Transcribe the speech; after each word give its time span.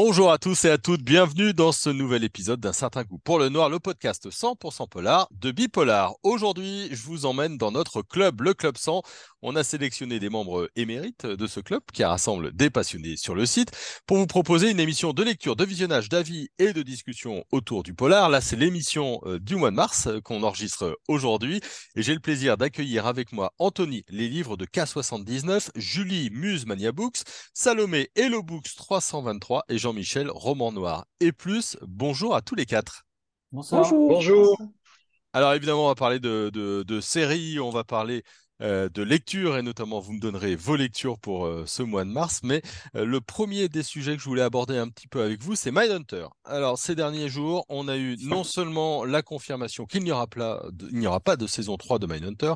Bonjour 0.00 0.30
à 0.30 0.38
tous 0.38 0.64
et 0.64 0.70
à 0.70 0.78
toutes, 0.78 1.02
bienvenue 1.02 1.52
dans 1.52 1.72
ce 1.72 1.90
nouvel 1.90 2.22
épisode 2.22 2.60
d'un 2.60 2.72
certain 2.72 3.02
goût 3.02 3.18
pour 3.18 3.40
le 3.40 3.48
noir, 3.48 3.68
le 3.68 3.80
podcast 3.80 4.30
100% 4.30 4.88
polar 4.88 5.26
de 5.32 5.50
Bipolar. 5.50 6.14
Aujourd'hui, 6.22 6.86
je 6.92 7.02
vous 7.02 7.26
emmène 7.26 7.58
dans 7.58 7.72
notre 7.72 8.02
club, 8.02 8.42
le 8.42 8.54
Club 8.54 8.76
100. 8.76 9.02
On 9.40 9.54
a 9.54 9.62
sélectionné 9.62 10.18
des 10.18 10.30
membres 10.30 10.68
émérites 10.74 11.24
de 11.24 11.46
ce 11.46 11.60
club 11.60 11.80
qui 11.92 12.02
rassemble 12.02 12.50
des 12.52 12.70
passionnés 12.70 13.16
sur 13.16 13.36
le 13.36 13.46
site 13.46 13.70
pour 14.04 14.16
vous 14.16 14.26
proposer 14.26 14.68
une 14.68 14.80
émission 14.80 15.12
de 15.12 15.22
lecture, 15.22 15.54
de 15.54 15.64
visionnage, 15.64 16.08
d'avis 16.08 16.48
et 16.58 16.72
de 16.72 16.82
discussion 16.82 17.44
autour 17.52 17.84
du 17.84 17.94
polar. 17.94 18.30
Là, 18.30 18.40
c'est 18.40 18.56
l'émission 18.56 19.20
euh, 19.26 19.38
du 19.38 19.54
mois 19.54 19.70
de 19.70 19.76
mars 19.76 20.08
euh, 20.08 20.20
qu'on 20.20 20.42
enregistre 20.42 20.98
aujourd'hui 21.06 21.60
et 21.94 22.02
j'ai 22.02 22.14
le 22.14 22.20
plaisir 22.20 22.56
d'accueillir 22.56 23.06
avec 23.06 23.30
moi 23.30 23.52
Anthony, 23.60 24.04
les 24.08 24.28
livres 24.28 24.56
de 24.56 24.66
K79, 24.66 25.70
Julie, 25.76 26.30
Muse 26.32 26.66
Mania 26.66 26.90
Books, 26.90 27.18
Salomé, 27.54 28.10
Hello 28.16 28.42
Books 28.42 28.74
323 28.76 29.66
et 29.68 29.78
Jean-Michel, 29.78 30.30
Roman 30.32 30.72
Noir. 30.72 31.04
Et 31.20 31.30
plus, 31.30 31.76
bonjour 31.82 32.34
à 32.34 32.42
tous 32.42 32.56
les 32.56 32.66
quatre. 32.66 33.04
Bonsoir. 33.52 33.82
Bonjour. 33.82 34.08
Bonjour. 34.08 34.58
Alors 35.32 35.52
évidemment, 35.54 35.84
on 35.84 35.88
va 35.88 35.94
parler 35.94 36.18
de, 36.18 36.50
de, 36.52 36.82
de 36.82 37.00
séries, 37.00 37.60
on 37.60 37.70
va 37.70 37.84
parler 37.84 38.24
euh, 38.62 38.88
de 38.88 39.02
lecture 39.02 39.56
et 39.56 39.62
notamment 39.62 40.00
vous 40.00 40.12
me 40.12 40.20
donnerez 40.20 40.56
vos 40.56 40.76
lectures 40.76 41.18
pour 41.18 41.46
euh, 41.46 41.64
ce 41.66 41.82
mois 41.82 42.04
de 42.04 42.10
mars. 42.10 42.40
Mais 42.42 42.62
euh, 42.96 43.04
le 43.04 43.20
premier 43.20 43.68
des 43.68 43.82
sujets 43.82 44.16
que 44.16 44.22
je 44.22 44.28
voulais 44.28 44.42
aborder 44.42 44.76
un 44.76 44.88
petit 44.88 45.08
peu 45.08 45.22
avec 45.22 45.42
vous, 45.42 45.56
c'est 45.56 45.70
Mindhunter. 45.70 46.26
Alors 46.44 46.78
ces 46.78 46.94
derniers 46.94 47.28
jours, 47.28 47.64
on 47.68 47.88
a 47.88 47.96
eu 47.96 48.16
non 48.22 48.44
seulement 48.44 49.04
la 49.04 49.22
confirmation 49.22 49.86
qu'il 49.86 50.04
n'y 50.04 50.12
aura, 50.12 50.26
il 50.90 50.98
n'y 50.98 51.06
aura 51.06 51.20
pas 51.20 51.36
de 51.36 51.46
saison 51.46 51.76
3 51.76 51.98
de 51.98 52.06
Mindhunter, 52.06 52.54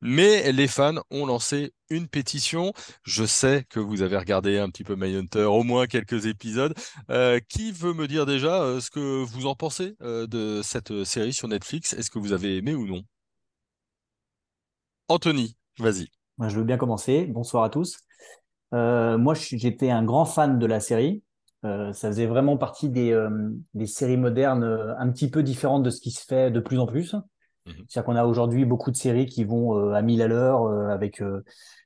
mais 0.00 0.52
les 0.52 0.68
fans 0.68 1.02
ont 1.10 1.26
lancé 1.26 1.72
une 1.92 2.08
pétition. 2.08 2.72
Je 3.04 3.24
sais 3.24 3.64
que 3.68 3.78
vous 3.80 4.02
avez 4.02 4.16
regardé 4.16 4.58
un 4.58 4.68
petit 4.70 4.84
peu 4.84 4.96
Mindhunter, 4.96 5.44
au 5.44 5.62
moins 5.62 5.86
quelques 5.86 6.26
épisodes. 6.26 6.74
Euh, 7.10 7.40
qui 7.48 7.72
veut 7.72 7.94
me 7.94 8.08
dire 8.08 8.26
déjà 8.26 8.62
euh, 8.62 8.80
ce 8.80 8.90
que 8.90 9.22
vous 9.24 9.46
en 9.46 9.54
pensez 9.54 9.96
euh, 10.02 10.26
de 10.26 10.62
cette 10.62 11.04
série 11.04 11.32
sur 11.32 11.48
Netflix? 11.48 11.92
Est-ce 11.92 12.10
que 12.10 12.18
vous 12.18 12.32
avez 12.32 12.56
aimé 12.56 12.74
ou 12.74 12.86
non? 12.86 13.04
Anthony, 15.12 15.58
vas-y. 15.78 16.08
Moi, 16.38 16.48
je 16.48 16.56
veux 16.56 16.64
bien 16.64 16.78
commencer. 16.78 17.26
Bonsoir 17.26 17.64
à 17.64 17.68
tous. 17.68 17.98
Euh, 18.72 19.18
moi, 19.18 19.34
j'étais 19.34 19.90
un 19.90 20.02
grand 20.02 20.24
fan 20.24 20.58
de 20.58 20.64
la 20.64 20.80
série. 20.80 21.22
Euh, 21.66 21.92
ça 21.92 22.08
faisait 22.08 22.24
vraiment 22.24 22.56
partie 22.56 22.88
des, 22.88 23.12
euh, 23.12 23.28
des 23.74 23.86
séries 23.86 24.16
modernes 24.16 24.64
un 24.98 25.10
petit 25.10 25.28
peu 25.28 25.42
différentes 25.42 25.82
de 25.82 25.90
ce 25.90 26.00
qui 26.00 26.12
se 26.12 26.24
fait 26.24 26.50
de 26.50 26.60
plus 26.60 26.78
en 26.78 26.86
plus. 26.86 27.12
Mhm. 27.66 27.74
C'est-à-dire 27.88 28.04
qu'on 28.06 28.16
a 28.16 28.24
aujourd'hui 28.24 28.64
beaucoup 28.64 28.90
de 28.90 28.96
séries 28.96 29.26
qui 29.26 29.44
vont 29.44 29.92
à 29.92 30.00
1000 30.00 30.22
à 30.22 30.28
l'heure, 30.28 30.66
avec 30.90 31.22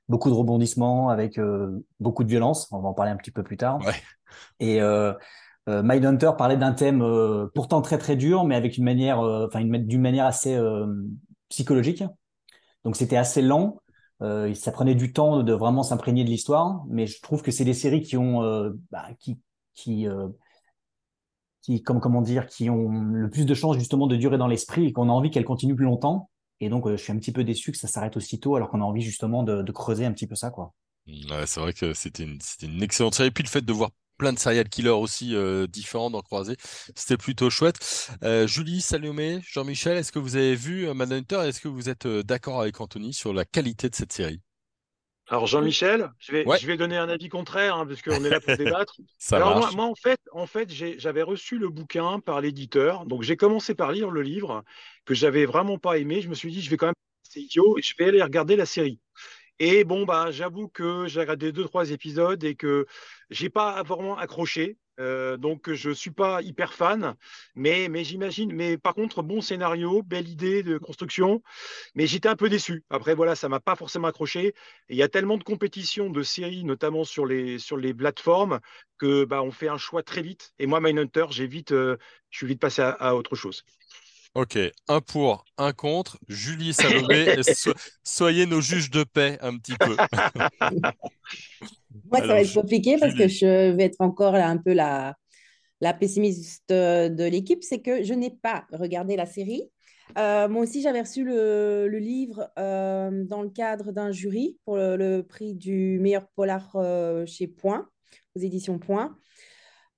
beaucoup 0.09 0.31
de 0.31 0.35
rebondissements, 0.35 1.09
avec 1.09 1.41
beaucoup 1.99 2.23
de 2.23 2.29
violence. 2.29 2.69
On 2.71 2.79
va 2.79 2.91
en 2.91 2.95
parler 2.95 3.11
un 3.11 3.17
petit 3.17 3.33
peu 3.33 3.43
plus 3.43 3.57
tard. 3.57 3.81
Ouais. 3.85 3.93
Et 4.61 4.81
Mindhunter 5.67 6.31
parlait 6.39 6.57
d'un 6.57 6.73
thème 6.73 7.05
pourtant 7.57 7.83
très 7.83 7.99
très 7.99 8.15
dur, 8.15 8.45
mais 8.45 8.55
avec 8.55 8.77
une 8.79 8.85
manière, 8.85 9.19
enfin 9.19 9.59
une- 9.59 9.85
d'une 9.85 10.01
manière 10.01 10.27
assez 10.27 10.57
psychologique. 11.49 12.05
Donc 12.87 12.95
c'était 12.95 13.17
assez 13.17 13.43
lent. 13.43 13.83
Euh, 14.23 14.55
ça 14.55 14.71
prenait 14.71 14.95
du 14.95 15.13
temps 15.13 15.43
de 15.43 15.53
vraiment 15.53 15.83
s'imprégner 15.83 16.23
de 16.23 16.31
l'histoire, 16.31 16.85
mais 16.89 17.09
je 17.09 17.21
trouve 17.21 17.43
que 17.43 17.51
c'est 17.51 17.65
des 17.65 17.75
séries 17.75 18.01
qui 18.01 18.17
ont, 18.17 18.45
euh, 18.45 18.71
bah, 18.93 19.09
qui, 19.19 20.07
euh, 20.07 20.29
comment 21.85 22.23
dire, 22.23 22.47
qui 22.47 22.71
ont 22.71 22.89
le 23.13 23.29
plus 23.29 23.45
de 23.45 23.55
chances 23.55 23.77
justement 23.77 24.07
de 24.07 24.15
durer 24.15 24.39
dans 24.39 24.47
l'esprit 24.47 24.87
et 24.87 24.93
qu'on 24.93 25.09
a 25.09 25.13
envie 25.13 25.33
qu'elles 25.33 25.45
continuent 25.45 25.75
plus 25.75 25.85
longtemps. 25.85 26.31
Et 26.61 26.69
donc, 26.69 26.89
je 26.89 26.95
suis 26.95 27.13
un 27.13 27.19
petit 27.19 27.33
peu 27.33 27.43
déçu 27.43 27.73
que 27.73 27.77
ça 27.77 27.89
s'arrête 27.89 28.17
aussitôt, 28.17 28.55
alors 28.55 28.71
qu'on 28.71 28.81
a 28.81 28.85
envie 28.85 29.03
justement 29.03 29.43
de, 29.43 29.73
creuser 29.73 30.07
un 30.07 30.13
petit 30.13 30.29
peu 30.29 30.37
ça, 30.37 30.51
quoi. 30.51 30.73
Ouais, 31.09 31.45
c'est 31.47 31.59
vrai 31.59 31.73
que 31.73 31.93
c'était 31.93 32.23
une, 32.23 32.83
excellente 32.83 33.17
série. 33.17 33.33
Puis 33.33 33.43
le 33.43 33.49
fait 33.49 33.63
de 33.63 33.73
voir 33.73 33.91
plein 34.17 34.33
de 34.33 34.39
serial 34.39 34.69
killers 34.69 34.91
aussi 34.91 35.35
euh, 35.35 35.67
différents 35.67 36.11
d'en 36.11 36.23
croiser, 36.23 36.57
c'était 36.95 37.17
plutôt 37.17 37.51
chouette. 37.51 38.11
Euh, 38.23 38.47
Julie, 38.47 38.81
Salomé, 38.81 39.41
Jean-Michel, 39.47 39.97
est-ce 39.99 40.13
que 40.13 40.19
vous 40.19 40.37
avez 40.37 40.55
vu 40.55 40.89
euh, 40.89 40.95
Manhunter 40.95 41.41
Est-ce 41.47 41.61
que 41.61 41.69
vous 41.69 41.89
êtes 41.89 42.07
euh, 42.07 42.23
d'accord 42.23 42.61
avec 42.61 42.81
Anthony 42.81 43.13
sur 43.13 43.33
la 43.33 43.45
qualité 43.45 43.89
de 43.89 43.95
cette 43.95 44.13
série? 44.13 44.41
Alors 45.29 45.49
Jean-Michel, 45.49 46.09
je 46.21 46.31
vais, 46.33 46.47
Ouais. 46.47 46.57
je 46.61 46.67
vais 46.69 46.77
donner 46.77 46.97
un 46.97 47.09
avis 47.09 47.29
contraire, 47.29 47.75
hein, 47.77 47.87
parce 47.87 48.01
qu'on 48.01 48.25
est 48.25 48.31
là 48.31 48.41
pour 48.41 48.57
débattre. 48.57 48.95
Ça 49.19 49.37
Alors 49.37 49.57
moi, 49.59 49.71
moi, 49.73 49.85
en 49.87 49.95
fait, 49.97 50.21
en 50.33 50.47
fait, 50.47 50.71
j'avais 50.73 51.23
reçu 51.23 51.59
le 51.59 51.69
bouquin 51.69 52.21
par 52.21 52.41
l'éditeur, 52.41 53.07
donc 53.07 53.23
j'ai 53.23 53.37
commencé 53.37 53.75
par 53.75 53.91
lire 53.91 54.11
le 54.11 54.23
livre 54.23 54.63
que 55.05 55.15
j'avais 55.15 55.45
vraiment 55.45 55.79
pas 55.79 55.99
aimé. 55.99 56.21
Je 56.21 56.29
me 56.29 56.35
suis 56.35 56.53
dit, 56.53 56.63
je 56.63 56.71
vais 56.71 56.77
quand 56.77 56.87
même, 56.87 56.95
c'est 57.25 57.41
idiot, 57.41 57.77
je 57.83 57.93
vais 57.99 58.05
aller 58.07 58.23
regarder 58.23 58.55
la 58.55 58.67
série. 58.67 59.01
Et 59.59 59.85
bon, 59.85 60.05
bah, 60.05 60.31
j'avoue 60.31 60.69
que 60.69 61.07
j'ai 61.07 61.21
regardé 61.21 61.53
deux, 61.53 61.65
trois 61.65 61.91
épisodes 61.91 62.43
et 62.45 62.55
que 62.55 62.87
j'ai 63.31 63.49
pas 63.51 63.83
vraiment 63.83 64.17
accroché. 64.19 64.77
Euh, 64.99 65.37
donc 65.37 65.71
je 65.73 65.91
suis 65.91 66.11
pas 66.11 66.41
hyper 66.43 66.73
fan, 66.73 67.17
mais, 67.55 67.89
j'imagine. 68.05 68.53
Mais 68.53 68.79
par 68.79 68.95
contre, 68.95 69.23
bon 69.23 69.41
scénario, 69.41 70.03
belle 70.03 70.29
idée 70.29 70.63
de 70.63 70.79
construction, 70.79 71.43
mais 71.95 72.07
j'étais 72.07 72.29
un 72.29 72.37
peu 72.37 72.49
déçu. 72.49 72.85
Après, 72.91 73.15
voilà, 73.15 73.35
ça 73.37 73.49
m'a 73.49 73.61
pas 73.61 73.77
forcément 73.77 74.09
accroché. 74.09 74.55
Il 74.89 74.97
y 74.97 75.03
a 75.03 75.09
tellement 75.09 75.39
de 75.39 75.45
compétitions 75.45 76.11
de 76.11 76.23
séries, 76.23 76.65
notamment 76.65 77.05
sur 77.05 77.27
les, 77.27 77.59
sur 77.59 77.79
plateformes, 77.97 78.61
que 78.99 79.25
bah, 79.25 79.43
on 79.43 79.51
fait 79.51 79.69
un 79.69 79.79
choix 79.79 80.03
très 80.03 80.23
vite. 80.23 80.53
Et 80.59 80.67
moi, 80.67 80.81
Mindhunter, 80.81 81.27
j'ai 81.31 81.49
euh, 81.73 81.97
je 82.31 82.39
suis 82.39 82.47
vite 82.47 82.61
passé 82.61 82.83
à 82.83 83.17
autre 83.17 83.37
chose. 83.37 83.65
Ok, 84.37 84.59
un 84.89 85.01
pour, 85.01 85.47
un 85.57 85.73
contre. 85.73 86.19
Julie, 86.29 86.75
Salomé, 86.75 87.43
so- 87.43 87.73
soyez 88.05 88.45
nos 88.45 88.61
juges 88.61 88.91
de 88.91 89.03
paix 89.03 89.39
un 89.41 89.57
petit 89.57 89.77
peu. 89.79 89.97
Moi, 92.11 92.21
ça 92.21 92.35
va 92.35 92.41
être 92.43 92.53
compliqué 92.53 92.99
parce 92.99 93.15
que 93.15 93.29
je 93.29 93.73
vais 93.73 93.85
être 93.85 94.01
encore 94.01 94.33
là 94.33 94.49
un 94.49 94.59
peu 94.59 94.73
la, 94.73 95.17
la 95.81 95.95
pessimiste 95.95 96.65
de, 96.69 97.09
de 97.09 97.25
l'équipe. 97.25 97.63
C'est 97.63 97.81
que 97.81 98.05
je 98.05 98.15
n'ai 98.15 98.31
pas 98.31 98.67
regardé 98.73 99.17
la 99.17 99.27
série. 99.27 99.71
Euh, 100.19 100.49
moi 100.49 100.63
aussi, 100.63 100.83
j'avais 100.83 101.01
reçu 101.01 101.25
le, 101.25 101.89
le 101.89 101.99
livre 101.99 102.51
euh, 102.59 103.25
dans 103.25 103.43
le 103.43 103.51
cadre 103.51 103.93
d'un 103.93 104.13
jury 104.13 104.59
pour 104.65 104.77
le, 104.77 104.97
le 104.97 105.23
prix 105.23 105.55
du 105.55 105.99
meilleur 106.01 106.29
polar 106.37 106.71
euh, 106.77 107.27
chez 107.27 107.49
Point, 107.49 107.89
aux 108.37 108.41
éditions 108.41 108.79
Point. 108.79 109.17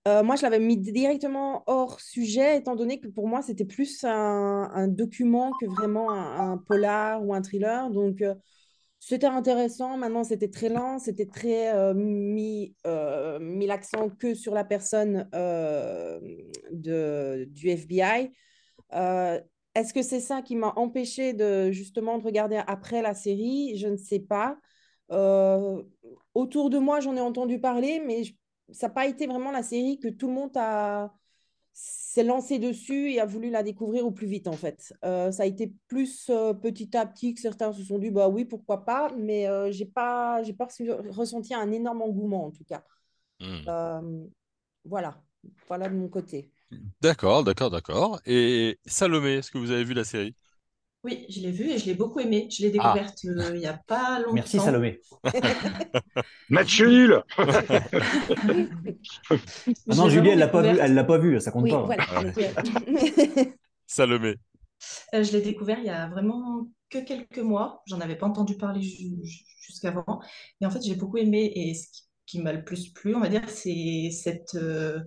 Euh, 0.06 0.22
moi, 0.22 0.36
je 0.36 0.42
l'avais 0.42 0.60
mis 0.60 0.76
directement 0.76 1.64
hors 1.66 2.00
sujet, 2.00 2.58
étant 2.58 2.76
donné 2.76 3.00
que 3.00 3.08
pour 3.08 3.28
moi, 3.28 3.42
c'était 3.42 3.64
plus 3.64 4.04
un, 4.04 4.88
document 4.88 5.52
que 5.60 5.66
vraiment 5.66 6.10
un, 6.10 6.56
polar 6.56 7.24
ou 7.24 7.34
un 7.34 7.42
thriller. 7.42 7.90
Donc, 7.90 8.22
euh, 8.22 8.34
c'était 9.00 9.26
intéressant. 9.26 9.96
Maintenant, 9.96 10.24
c'était 10.24 10.48
très 10.48 10.68
lent. 10.68 10.98
C'était 10.98 11.26
très 11.26 11.74
euh, 11.74 11.94
mis, 11.94 12.74
mis 13.40 13.66
l'accent 13.66 14.08
que 14.08 14.34
sur 14.34 14.54
la 14.54 14.64
personne 14.64 15.28
de, 15.32 17.44
du 17.44 17.68
FBI. 17.68 18.32
Est-ce 19.74 19.94
que 19.94 20.02
c'est 20.02 20.20
ça 20.20 20.42
qui 20.42 20.56
m'a 20.56 20.72
empêché 20.76 21.34
de 21.34 21.70
justement 21.70 22.18
de 22.18 22.24
regarder 22.24 22.60
après 22.66 23.02
la 23.02 23.14
série? 23.14 23.76
Je 23.76 23.88
ne 23.88 23.96
sais 23.96 24.20
pas. 24.20 24.58
Autour 26.34 26.70
de 26.70 26.78
moi, 26.78 27.00
j'en 27.00 27.16
ai 27.16 27.20
entendu 27.20 27.60
parler, 27.60 28.00
mais 28.04 28.24
je- 28.24 28.34
ça 28.70 28.88
n'a 28.88 28.92
pas 28.92 29.06
été 29.06 29.26
vraiment 29.26 29.50
la 29.50 29.62
série 29.62 29.98
que 29.98 30.08
tout 30.08 30.28
le 30.28 30.34
monde 30.34 30.56
a 30.56 31.12
s'est 31.80 32.24
lancé 32.24 32.58
dessus 32.58 33.12
et 33.12 33.20
a 33.20 33.24
voulu 33.24 33.50
la 33.50 33.62
découvrir 33.62 34.04
au 34.04 34.10
plus 34.10 34.26
vite 34.26 34.48
en 34.48 34.52
fait. 34.52 34.92
Euh, 35.04 35.30
ça 35.30 35.44
a 35.44 35.46
été 35.46 35.72
plus 35.86 36.28
euh, 36.28 36.52
petit 36.52 36.96
à 36.96 37.06
petit 37.06 37.34
que 37.34 37.40
certains 37.40 37.72
se 37.72 37.84
sont 37.84 38.00
dit 38.00 38.10
bah 38.10 38.28
oui 38.28 38.44
pourquoi 38.44 38.84
pas, 38.84 39.12
mais 39.16 39.46
euh, 39.46 39.70
j'ai 39.70 39.86
pas 39.86 40.42
j'ai 40.42 40.54
pas 40.54 40.66
ressenti 41.10 41.54
un 41.54 41.70
énorme 41.70 42.02
engouement 42.02 42.46
en 42.46 42.50
tout 42.50 42.64
cas. 42.64 42.82
Hmm. 43.40 44.26
Voilà, 44.84 45.22
voilà 45.68 45.88
de 45.88 45.94
mon 45.94 46.08
côté. 46.08 46.50
D'accord, 47.00 47.44
d'accord, 47.44 47.70
d'accord. 47.70 48.20
Et 48.26 48.80
Salomé, 48.86 49.34
est-ce 49.34 49.50
que 49.52 49.58
vous 49.58 49.70
avez 49.70 49.84
vu 49.84 49.94
la 49.94 50.04
série? 50.04 50.34
Oui, 51.08 51.24
je 51.30 51.40
l'ai 51.40 51.50
vue 51.52 51.70
et 51.70 51.78
je 51.78 51.86
l'ai 51.86 51.94
beaucoup 51.94 52.20
aimée. 52.20 52.48
Je 52.50 52.62
l'ai 52.62 52.68
Ah. 52.78 52.92
découverte 52.94 53.18
euh, 53.24 53.54
il 53.54 53.60
n'y 53.60 53.66
a 53.66 53.80
pas 53.86 54.18
longtemps. 54.20 54.34
Merci 54.34 54.58
Salomé. 54.58 55.00
Match 56.50 56.80
nul 56.82 57.22
Ah 57.38 57.46
Je 59.30 59.96
non, 59.96 60.08
Julie, 60.08 60.30
elle 60.30 60.38
l'a 60.38 60.48
pas 60.48 60.60
vu, 60.62 60.68
découverte. 60.68 60.88
elle 60.88 60.94
l'a 60.94 61.04
pas 61.04 61.18
vu, 61.18 61.40
ça 61.40 61.50
compte 61.50 61.64
Oui, 61.64 61.70
pas. 61.70 61.82
voilà. 61.82 62.04
Donc, 62.22 62.34
Salomé. 63.86 64.36
Euh, 65.12 65.24
je 65.24 65.32
l'ai 65.32 65.40
découvert 65.42 65.80
il 65.80 65.86
y 65.86 65.90
a 65.90 66.06
vraiment 66.08 66.68
que 66.88 66.98
quelques 66.98 67.38
mois. 67.40 67.82
J'en 67.88 68.00
avais 68.00 68.14
pas 68.14 68.26
entendu 68.28 68.56
parler 68.56 68.80
ju- 68.80 69.16
ju- 69.24 69.44
jusqu'avant. 69.60 70.20
Et 70.60 70.66
en 70.66 70.70
fait, 70.70 70.80
j'ai 70.84 70.94
beaucoup 70.94 71.16
aimé. 71.16 71.50
Et 71.56 71.74
ce 71.74 71.88
qui, 71.90 72.02
qui 72.26 72.38
m'a 72.40 72.52
le 72.52 72.62
plus 72.62 72.90
plu, 72.92 73.12
on 73.16 73.20
va 73.20 73.28
dire, 73.28 73.42
c'est 73.50 74.10
cette 74.12 74.54
euh, 74.54 75.00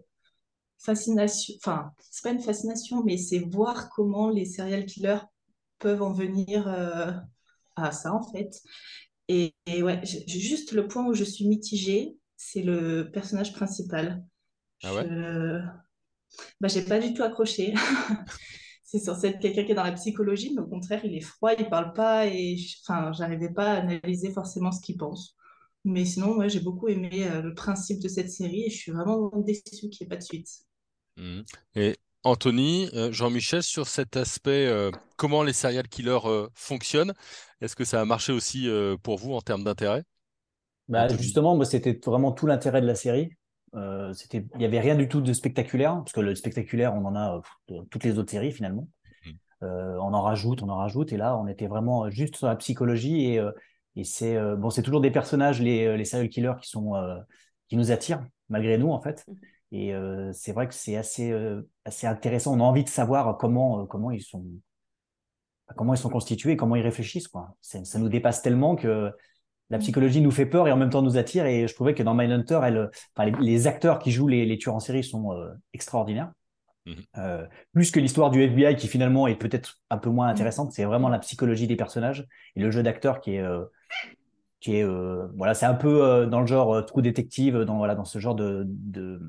fascination. 0.77 1.53
Enfin, 1.63 1.92
c'est 2.09 2.21
pas 2.21 2.31
une 2.31 2.42
fascination, 2.42 3.01
mais 3.06 3.15
c'est 3.15 3.39
voir 3.39 3.89
comment 3.95 4.30
les 4.30 4.44
serial 4.44 4.86
killers 4.86 5.19
peuvent 5.81 6.03
en 6.03 6.13
venir 6.13 6.67
euh, 6.69 7.11
à 7.77 7.91
ça, 7.93 8.13
en 8.13 8.23
fait. 8.33 8.51
Et, 9.29 9.55
et 9.67 9.83
ouais, 9.83 10.01
juste 10.27 10.73
le 10.73 10.87
point 10.87 11.05
où 11.07 11.13
je 11.15 11.23
suis 11.25 11.47
mitigée, 11.47 12.17
c'est 12.37 12.63
le 12.63 13.11
personnage 13.11 13.53
principal. 13.53 14.25
Ah 14.83 14.93
ouais? 14.93 15.07
Je... 15.09 15.61
Bah, 16.59 16.67
j'ai 16.67 16.83
pas 16.83 16.99
du 16.99 17.13
tout 17.13 17.23
accroché. 17.23 17.73
C'est 18.83 18.99
censé 18.99 19.27
être 19.27 19.39
quelqu'un 19.39 19.63
qui 19.63 19.71
est 19.71 19.75
dans 19.75 19.83
la 19.83 19.93
psychologie, 19.93 20.53
mais 20.55 20.61
au 20.61 20.67
contraire, 20.67 21.01
il 21.05 21.15
est 21.15 21.21
froid, 21.21 21.53
il 21.57 21.69
parle 21.69 21.93
pas 21.93 22.27
et 22.27 22.57
je- 22.57 22.77
enfin, 22.83 23.11
j'arrivais 23.13 23.49
pas 23.53 23.73
à 23.73 23.77
analyser 23.81 24.31
forcément 24.31 24.71
ce 24.71 24.81
qu'il 24.81 24.97
pense. 24.97 25.35
Mais 25.85 26.05
sinon, 26.05 26.37
ouais, 26.37 26.49
j'ai 26.49 26.59
beaucoup 26.59 26.87
aimé 26.89 27.27
euh, 27.27 27.41
le 27.41 27.53
principe 27.55 28.01
de 28.01 28.07
cette 28.09 28.31
série 28.31 28.65
et 28.65 28.69
je 28.69 28.77
suis 28.77 28.91
vraiment 28.91 29.31
déçue 29.37 29.89
qu'il 29.89 30.05
n'y 30.05 30.07
ait 30.07 30.09
pas 30.09 30.17
de 30.17 30.23
suite. 30.23 30.49
Mhm. 31.17 31.45
Et 31.75 31.95
Anthony, 32.23 32.89
euh, 32.94 33.12
Jean-Michel, 33.12 33.63
sur 33.63 33.88
cet 33.88 34.15
aspect, 34.15 34.68
euh, 34.68 34.91
comment 35.18 35.44
les 35.44 35.53
serial 35.53 35.88
killers 35.88 36.19
euh, 36.25 36.47
fonctionnent, 36.53 37.13
est-ce 37.62 37.75
que 37.75 37.83
ça 37.83 38.01
a 38.01 38.06
marché 38.06 38.31
aussi 38.31 38.69
euh, 38.69 38.95
pour 39.01 39.18
vous 39.18 39.33
en 39.33 39.41
termes 39.41 39.63
d'intérêt? 39.63 40.03
Bah, 40.88 41.07
justement, 41.07 41.56
moi, 41.56 41.65
c'était 41.65 42.00
vraiment 42.06 42.31
tout 42.31 42.47
l'intérêt 42.47 42.81
de 42.81 42.88
la 42.88 42.95
série. 42.95 43.31
Euh, 43.75 44.13
c'était, 44.13 44.45
il 44.56 44.62
y 44.62 44.65
avait 44.65 44.79
rien 44.79 44.95
du 44.95 45.07
tout 45.07 45.21
de 45.21 45.33
spectaculaire, 45.33 45.95
parce 45.95 46.12
que 46.12 46.19
le 46.19 46.35
spectaculaire, 46.35 46.94
on 46.94 47.06
en 47.06 47.15
a 47.15 47.38
euh, 47.38 47.41
dans 47.69 47.85
toutes 47.85 48.03
les 48.03 48.19
autres 48.19 48.31
séries 48.31 48.51
finalement. 48.51 48.88
Mhm. 49.25 49.33
Euh, 49.63 49.97
on 50.00 50.13
en 50.13 50.21
rajoute, 50.21 50.62
on 50.62 50.69
en 50.69 50.77
rajoute, 50.77 51.13
et 51.13 51.17
là, 51.17 51.38
on 51.38 51.47
était 51.47 51.67
vraiment 51.67 52.09
juste 52.09 52.35
sur 52.35 52.47
la 52.47 52.56
psychologie 52.56 53.25
et, 53.25 53.39
euh, 53.39 53.51
et 53.95 54.03
c'est 54.03 54.35
euh, 54.35 54.56
bon, 54.56 54.69
c'est 54.69 54.83
toujours 54.83 55.01
des 55.01 55.12
personnages, 55.12 55.62
les, 55.62 55.97
les 55.97 56.06
serial 56.06 56.29
killers, 56.29 56.53
qui 56.62 56.69
sont 56.69 56.95
euh, 56.95 57.17
qui 57.69 57.77
nous 57.77 57.91
attirent 57.91 58.25
malgré 58.50 58.77
nous 58.77 58.91
en 58.91 59.01
fait. 59.01 59.25
Et 59.71 59.94
euh, 59.94 60.31
c'est 60.33 60.51
vrai 60.51 60.68
que 60.68 60.73
c'est 60.73 60.97
assez 60.97 61.31
euh, 61.31 61.62
assez 61.85 62.06
intéressant. 62.06 62.53
On 62.53 62.59
a 62.59 62.63
envie 62.63 62.83
de 62.83 62.89
savoir 62.89 63.38
comment 63.38 63.81
euh, 63.81 63.85
comment 63.85 64.12
ils 64.12 64.21
sont 64.21 64.44
comment 65.77 65.94
ils 65.94 65.97
sont 65.97 66.09
constitués, 66.09 66.57
comment 66.57 66.75
ils 66.75 66.81
réfléchissent 66.81 67.29
quoi. 67.29 67.56
Ça 67.62 68.00
nous 68.00 68.09
dépasse 68.09 68.41
tellement 68.41 68.75
que 68.75 69.12
la 69.69 69.77
psychologie 69.77 70.19
nous 70.19 70.31
fait 70.31 70.45
peur 70.45 70.68
et 70.68 70.71
en 70.73 70.77
même 70.77 70.89
temps 70.89 71.01
nous 71.01 71.18
attire. 71.18 71.45
Et 71.45 71.65
je 71.68 71.73
trouvais 71.73 71.94
que 71.94 72.03
dans 72.03 72.13
Mindhunter, 72.13 72.59
elle, 72.63 72.89
enfin, 73.15 73.29
les, 73.29 73.31
les 73.39 73.68
acteurs 73.68 74.00
qui 74.00 74.12
jouent 74.12 74.27
les, 74.27 74.45
les 74.45 74.57
tueurs 74.57 74.75
en 74.75 74.81
série 74.81 75.03
sont 75.03 75.31
extraordinaires. 75.74 76.33
Euh, 77.17 77.45
plus 77.74 77.91
que 77.91 78.00
l'histoire 78.00 78.31
du 78.31 78.41
FBI 78.41 78.75
qui 78.75 78.88
finalement 78.88 79.27
est 79.27 79.35
peut-être 79.35 79.79
un 79.91 79.97
peu 79.97 80.09
moins 80.09 80.27
intéressante, 80.27 80.74
c'est 80.74 80.83
vraiment 80.83 81.09
la 81.09 81.19
psychologie 81.19 81.67
des 81.67 81.75
personnages 81.75 82.27
et 82.56 82.59
le 82.59 82.71
jeu 82.71 82.81
d'acteur 82.83 83.21
qui 83.21 83.35
est 83.35 83.45
qui 84.59 84.75
est 84.75 84.85
voilà, 85.38 85.53
c'est 85.53 85.67
un 85.67 85.75
peu 85.75 86.27
dans 86.29 86.41
le 86.41 86.47
genre 86.47 86.85
True 86.85 87.01
Detective, 87.01 87.59
dans 87.59 87.77
voilà, 87.77 87.95
dans 87.95 88.03
ce 88.03 88.19
genre 88.19 88.35
de 88.35 88.65
de, 88.67 89.21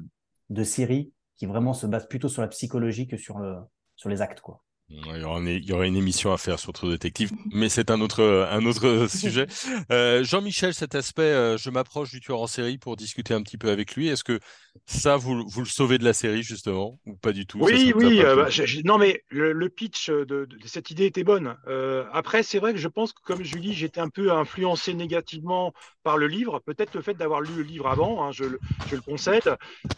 de 0.52 0.64
série 0.64 1.12
qui 1.36 1.46
vraiment 1.46 1.74
se 1.74 1.86
base 1.86 2.08
plutôt 2.08 2.28
sur 2.28 2.42
la 2.42 2.48
psychologie 2.48 3.06
que 3.08 3.16
sur 3.16 3.38
le 3.38 3.56
sur 3.96 4.08
les 4.08 4.22
actes 4.22 4.40
quoi. 4.40 4.62
Il 4.94 5.20
y 5.20 5.24
aura 5.24 5.38
une, 5.40 5.48
il 5.48 5.64
y 5.64 5.72
aura 5.72 5.86
une 5.86 5.96
émission 5.96 6.32
à 6.32 6.38
faire 6.38 6.58
sur 6.58 6.72
True 6.74 6.90
Detective, 6.90 7.32
mais 7.52 7.68
c'est 7.70 7.90
un 7.90 8.00
autre, 8.02 8.22
un 8.50 8.64
autre 8.66 9.06
sujet. 9.10 9.46
Euh, 9.90 10.22
Jean-Michel, 10.22 10.74
cet 10.74 10.94
aspect, 10.94 11.22
euh, 11.22 11.56
je 11.56 11.70
m'approche 11.70 12.10
du 12.10 12.20
tueur 12.20 12.40
en 12.40 12.46
série 12.46 12.76
pour 12.78 12.96
discuter 12.96 13.32
un 13.32 13.42
petit 13.42 13.56
peu 13.56 13.70
avec 13.70 13.94
lui. 13.96 14.08
Est-ce 14.08 14.24
que 14.24 14.38
ça, 14.86 15.16
vous, 15.16 15.48
vous 15.48 15.60
le 15.60 15.66
sauvez 15.66 15.96
de 15.98 16.04
la 16.04 16.12
série, 16.12 16.42
justement, 16.42 17.00
ou 17.06 17.16
pas 17.16 17.32
du 17.32 17.46
tout? 17.46 17.64
Ça, 17.64 17.78
ça 17.78 17.84
Oui, 17.84 17.92
oui. 17.94 18.20
euh, 18.22 18.34
bah, 18.36 18.48
non, 18.84 18.98
mais 18.98 19.22
le, 19.28 19.52
le 19.52 19.68
pitch 19.68 20.08
de, 20.10 20.24
de- 20.24 20.46
de 20.46 20.66
cette 20.66 20.90
idée 20.90 21.04
était 21.06 21.22
bonne. 21.22 21.56
Euh, 21.68 22.04
après, 22.12 22.42
c'est 22.42 22.58
vrai 22.58 22.72
que 22.72 22.78
je 22.78 22.88
pense 22.88 23.12
que, 23.12 23.20
comme 23.22 23.44
Julie, 23.44 23.74
j'étais 23.74 24.00
un 24.00 24.08
peu 24.08 24.32
influencé 24.32 24.94
négativement 24.94 25.72
par 26.02 26.16
le 26.18 26.26
livre. 26.28 26.60
Peut-être 26.60 26.94
le 26.94 27.02
fait 27.02 27.14
d'avoir 27.14 27.40
lu 27.42 27.54
le 27.54 27.62
livre 27.62 27.86
avant, 27.88 28.24
hein, 28.24 28.32
je, 28.32 28.44
le- 28.44 28.60
je 28.84 28.96
le 28.96 29.02
concède. 29.02 29.54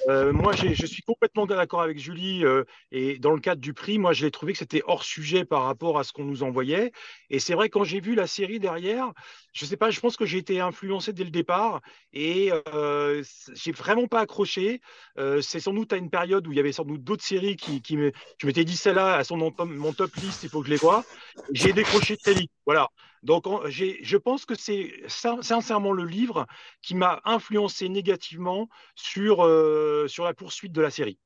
Euh, 0.08 0.32
moi, 0.32 0.55
je 0.55 0.87
suis 0.87 1.02
complètement 1.02 1.47
d'accord 1.47 1.82
avec 1.82 1.99
Julie. 1.99 2.44
euh, 2.44 2.64
et 2.90 3.19
dans 3.19 3.32
le 3.32 3.40
cadre 3.40 3.61
du 3.61 3.73
prix, 3.75 3.99
moi, 3.99 4.12
je 4.12 4.25
l'ai 4.25 4.31
trouvé 4.31 4.52
que 4.52 4.58
c'était 4.58 4.82
hors 4.86 5.04
sujet 5.04 5.44
par 5.44 5.64
rapport 5.64 5.98
à 5.98 6.04
ce 6.04 6.12
qu'on 6.12 6.25
nous 6.25 6.42
envoyait. 6.42 6.92
Et 7.31 7.38
c'est 7.38 7.54
vrai, 7.54 7.69
quand 7.69 7.84
j'ai 7.84 8.00
vu 8.00 8.14
la 8.14 8.26
série 8.26 8.58
derrière, 8.60 9.12
je 9.52 9.64
sais 9.64 9.76
pas, 9.76 9.90
je 9.90 10.00
pense 10.00 10.16
que 10.16 10.26
j'ai 10.26 10.38
été 10.38 10.60
influencé 10.60 11.12
dès 11.12 11.25
le 11.25 11.31
départ. 11.31 11.81
Et 12.12 12.50
euh, 12.72 13.22
j'ai 13.54 13.72
vraiment 13.72 14.06
pas 14.06 14.20
accroché. 14.20 14.81
Euh, 15.19 15.40
c'est 15.40 15.60
sans 15.60 15.72
doute 15.72 15.92
à 15.92 15.96
une 15.96 16.10
période 16.10 16.46
où 16.46 16.52
il 16.52 16.56
y 16.56 16.60
avait 16.60 16.72
sans 16.72 16.84
doute 16.84 17.02
d'autres 17.04 17.25
séries 17.25 17.56
qui, 17.56 17.82
qui 17.82 17.96
me, 17.96 18.12
je 18.38 18.46
m'étais 18.46 18.64
dit 18.64 18.76
celle-là, 18.76 19.22
sont 19.25 19.38
dans 19.38 19.52
mon- 19.66 19.92
top 19.92 20.14
list, 20.16 20.42
il 20.42 20.48
faut 20.48 20.60
que 20.60 20.66
je 20.66 20.72
les 20.72 20.78
vois. 20.78 21.04
J'ai 21.52 21.72
décroché 21.72 22.16
vite. 22.26 22.50
Voilà. 22.66 22.88
Donc 23.22 23.46
je 23.70 24.16
pense 24.16 24.44
que 24.44 24.54
c'est 24.54 24.92
sin- 25.08 25.40
sincèrement 25.42 25.92
le 25.92 26.04
livre 26.04 26.46
qui 26.82 26.94
m'a 26.94 27.20
influencé 27.25 27.88
négativement 27.88 28.69
sur, 28.94 29.44
euh, 29.44 30.06
sur 30.08 30.25
la 30.25 30.34
poursuite 30.34 30.72
de 30.72 30.82
la 30.82 30.90
série. 30.90 31.19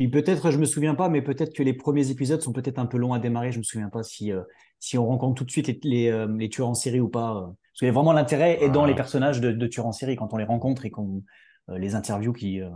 Puis 0.00 0.08
peut-être, 0.08 0.50
je 0.50 0.56
me 0.58 0.64
souviens 0.64 0.94
pas, 0.94 1.10
mais 1.10 1.20
peut-être 1.22 1.54
que 1.54 1.62
les 1.62 1.74
premiers 1.74 2.10
épisodes 2.10 2.40
sont 2.40 2.52
peut-être 2.54 2.78
un 2.78 2.86
peu 2.86 2.96
longs 2.96 3.12
à 3.12 3.18
démarrer. 3.18 3.52
Je 3.52 3.58
me 3.58 3.62
souviens 3.62 3.90
pas 3.90 4.02
si 4.02 4.32
euh, 4.32 4.42
si 4.78 4.96
on 4.96 5.06
rencontre 5.06 5.34
tout 5.36 5.44
de 5.44 5.50
suite 5.50 5.68
les 5.68 5.78
les, 5.84 6.08
euh, 6.08 6.26
les 6.38 6.48
tueurs 6.48 6.68
en 6.68 6.74
série 6.74 7.00
ou 7.00 7.08
pas. 7.10 7.36
euh. 7.36 7.42
Parce 7.74 7.80
que 7.80 7.86
vraiment 7.94 8.14
l'intérêt 8.14 8.62
est 8.62 8.70
dans 8.70 8.84
Ah. 8.84 8.86
les 8.86 8.94
personnages 8.94 9.40
de, 9.42 9.52
de 9.52 9.66
tueurs 9.66 9.86
en 9.86 9.92
série 9.92 10.16
quand 10.16 10.32
on 10.32 10.38
les 10.38 10.44
rencontre 10.44 10.86
et 10.86 10.90
qu'on 10.90 11.22
euh, 11.68 11.78
les 11.78 11.94
interviews 11.94 12.32
qui 12.32 12.60
euh, 12.62 12.70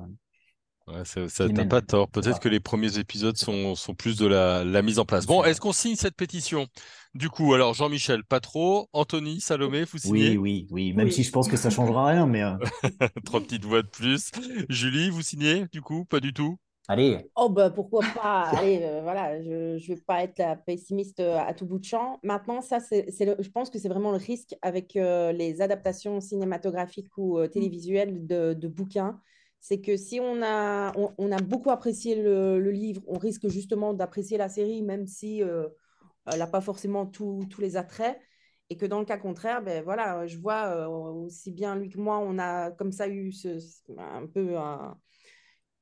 Ouais, 0.86 1.02
ça, 1.06 1.28
ça, 1.30 1.48
t'as 1.48 1.64
pas 1.64 1.80
tort. 1.80 2.10
Peut-être 2.10 2.38
que 2.40 2.48
les 2.48 2.60
premiers 2.60 2.98
épisodes 2.98 3.36
sont, 3.38 3.74
sont 3.74 3.94
plus 3.94 4.18
de 4.18 4.26
la, 4.26 4.64
la 4.64 4.82
mise 4.82 4.98
en 4.98 5.06
place. 5.06 5.24
Bon, 5.24 5.42
est-ce 5.42 5.58
qu'on 5.60 5.72
signe 5.72 5.96
cette 5.96 6.14
pétition? 6.14 6.66
Du 7.14 7.30
coup, 7.30 7.54
alors 7.54 7.72
Jean-Michel, 7.72 8.22
pas 8.24 8.40
trop. 8.40 8.88
Anthony, 8.92 9.40
Salomé, 9.40 9.84
vous 9.84 9.96
Oui, 10.04 10.08
signez? 10.08 10.36
oui, 10.36 10.66
oui. 10.70 10.92
Même 10.92 11.06
Oui. 11.06 11.10
si 11.10 11.22
je 11.22 11.30
pense 11.32 11.48
que 11.48 11.56
ça 11.56 11.70
changera 11.70 12.06
rien, 12.06 12.26
mais 12.26 12.42
euh, 12.42 12.56
Trois 13.24 13.40
petites 13.40 13.64
voix 13.64 13.82
de 13.82 13.88
plus. 13.88 14.30
Julie, 14.68 15.10
vous 15.10 15.22
signez? 15.22 15.66
Du 15.72 15.80
coup, 15.82 16.04
pas 16.04 16.20
du 16.20 16.32
tout? 16.32 16.58
Allez. 16.88 17.30
Oh, 17.36 17.48
bah 17.48 17.70
pourquoi 17.70 18.00
pas? 18.14 18.42
Allez, 18.56 18.80
euh, 18.82 19.02
voilà, 19.02 19.42
je 19.42 19.74
ne 19.74 19.78
vais 19.78 19.96
pas 19.96 20.22
être 20.22 20.38
la 20.38 20.54
pessimiste 20.56 21.18
euh, 21.20 21.36
à 21.38 21.52
tout 21.52 21.66
bout 21.66 21.78
de 21.78 21.84
champ. 21.84 22.20
Maintenant, 22.22 22.60
ça, 22.60 22.78
c'est, 22.78 23.06
je 23.10 23.50
pense 23.50 23.70
que 23.70 23.78
c'est 23.78 23.88
vraiment 23.88 24.12
le 24.12 24.18
risque 24.18 24.54
avec 24.62 24.96
euh, 24.96 25.32
les 25.32 25.60
adaptations 25.60 26.20
cinématographiques 26.20 27.16
ou 27.18 27.38
euh, 27.38 27.48
télévisuelles 27.48 28.26
de, 28.26 28.54
de 28.54 28.68
bouquins. 28.68 29.20
C'est 29.58 29.80
que 29.80 29.96
si 29.96 30.20
on 30.20 30.42
a, 30.42 30.92
on, 30.96 31.12
on 31.18 31.32
a 31.32 31.38
beaucoup 31.38 31.70
apprécié 31.70 32.22
le, 32.22 32.60
le 32.60 32.70
livre, 32.70 33.02
on 33.08 33.18
risque 33.18 33.48
justement 33.48 33.94
d'apprécier 33.94 34.38
la 34.38 34.48
série, 34.48 34.82
même 34.82 35.06
si 35.06 35.40
elle 35.40 36.38
n'a 36.38 36.46
pas 36.46 36.60
forcément 36.60 37.06
tous 37.06 37.46
tous 37.48 37.62
les 37.62 37.76
attraits. 37.76 38.20
Et 38.68 38.76
que 38.76 38.84
dans 38.84 38.98
le 38.98 39.06
cas 39.06 39.16
contraire, 39.16 39.62
ben 39.62 39.82
voilà, 39.82 40.26
je 40.26 40.38
vois 40.38 40.86
aussi 40.88 41.50
bien 41.50 41.76
lui 41.76 41.88
que 41.88 41.98
moi, 41.98 42.18
on 42.18 42.38
a 42.38 42.70
comme 42.72 42.92
ça 42.92 43.08
eu 43.08 43.32
ce, 43.32 43.58
un 43.98 44.26
peu 44.26 44.58
un, 44.58 44.98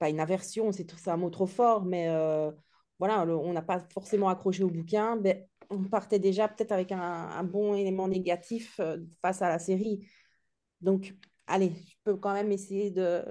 pas 0.03 0.11
une 0.11 0.21
aversion, 0.21 0.73
c'est 0.73 1.09
un 1.09 1.17
mot 1.17 1.31
trop 1.31 1.47
fort, 1.47 1.85
mais 1.85 2.09
euh, 2.09 2.51
voilà, 2.99 3.25
le- 3.25 3.37
on 3.37 3.53
n'a 3.53 3.63
pas 3.63 3.81
forcément 3.95 4.29
accroché 4.29 4.65
au 4.65 4.69
bouquin. 4.71 5.17
Ben, 5.17 5.45
on 5.71 5.85
partait 5.85 6.19
déjà 6.19 6.49
peut-être 6.49 6.73
avec 6.73 6.93
un, 6.93 7.01
un 7.01 7.45
bon 7.45 7.75
élément 7.75 8.09
négatif 8.09 8.81
euh, 8.81 8.99
face 9.23 9.43
à 9.43 9.49
la 9.49 9.59
série. 9.61 10.09
Donc, 10.81 11.15
allez, 11.47 11.73
je 11.89 11.95
peux 12.05 12.17
quand 12.17 12.33
même 12.35 12.53
essayer 12.53 12.91
de, 12.91 13.25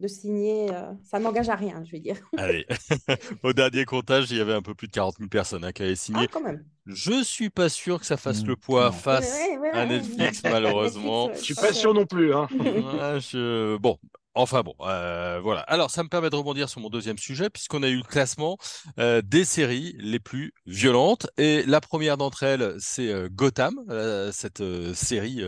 de 0.00 0.08
signer. 0.08 0.72
euh, 0.72 0.92
ça 1.04 1.18
n'engage 1.20 1.48
à 1.48 1.56
rien, 1.56 1.84
je 1.84 1.92
vais 1.92 2.00
dire. 2.00 2.18
Allez. 2.36 2.66
Au 3.42 3.52
dernier 3.52 3.84
comptage, 3.84 4.30
il 4.30 4.36
y 4.38 4.40
avait 4.40 4.52
un 4.54 4.62
peu 4.62 4.74
plus 4.74 4.88
de 4.88 4.92
40 4.92 5.18
000 5.18 5.30
personnes 5.30 5.64
hein, 5.64 5.72
qui 5.72 5.82
avaient 5.82 5.96
Ah, 6.12 6.26
signé. 6.26 6.28
quand 6.30 6.40
même. 6.40 6.64
Je 6.86 7.22
suis 7.22 7.50
pas 7.50 7.68
sûr 7.68 7.98
que 7.98 8.06
ça 8.06 8.16
fasse 8.16 8.42
Mm, 8.42 8.46
le 8.46 8.56
poids 8.56 8.90
non. 8.90 8.92
face 8.92 9.32
Ouais, 9.32 9.58
ouais, 9.58 9.70
ouais, 9.72 9.72
à 9.72 9.86
ouais. 9.86 9.86
Netflix, 9.86 10.42
malheureusement. 10.44 11.28
Netflix, 11.28 11.40
Je 11.40 11.44
suis 11.44 11.54
pas 11.54 11.72
sûr 11.72 11.94
non 11.94 12.06
plus. 12.06 12.34
Hein. 12.34 12.48
Ouais, 12.58 13.20
je- 13.20 13.76
Bon, 13.78 13.98
enfin 14.36 14.62
bon, 14.62 14.74
euh, 14.80 15.40
voilà. 15.42 15.60
Alors, 15.62 15.90
ça 15.90 16.02
me 16.02 16.08
permet 16.08 16.30
de 16.30 16.36
rebondir 16.36 16.68
sur 16.68 16.80
mon 16.80 16.90
deuxième 16.90 17.18
sujet, 17.18 17.50
puisqu'on 17.50 17.82
a 17.82 17.88
eu 17.88 17.96
le 17.96 18.02
classement 18.02 18.56
euh, 18.98 19.22
des 19.22 19.44
séries 19.44 19.96
les 19.98 20.20
plus 20.20 20.52
violentes. 20.66 21.26
Et 21.38 21.64
la 21.66 21.80
première 21.80 22.16
d'entre 22.16 22.42
elles, 22.44 22.76
c'est 22.78 23.10
euh, 23.10 23.28
Gotham, 23.30 23.74
cette 24.32 24.62
série 24.94 25.42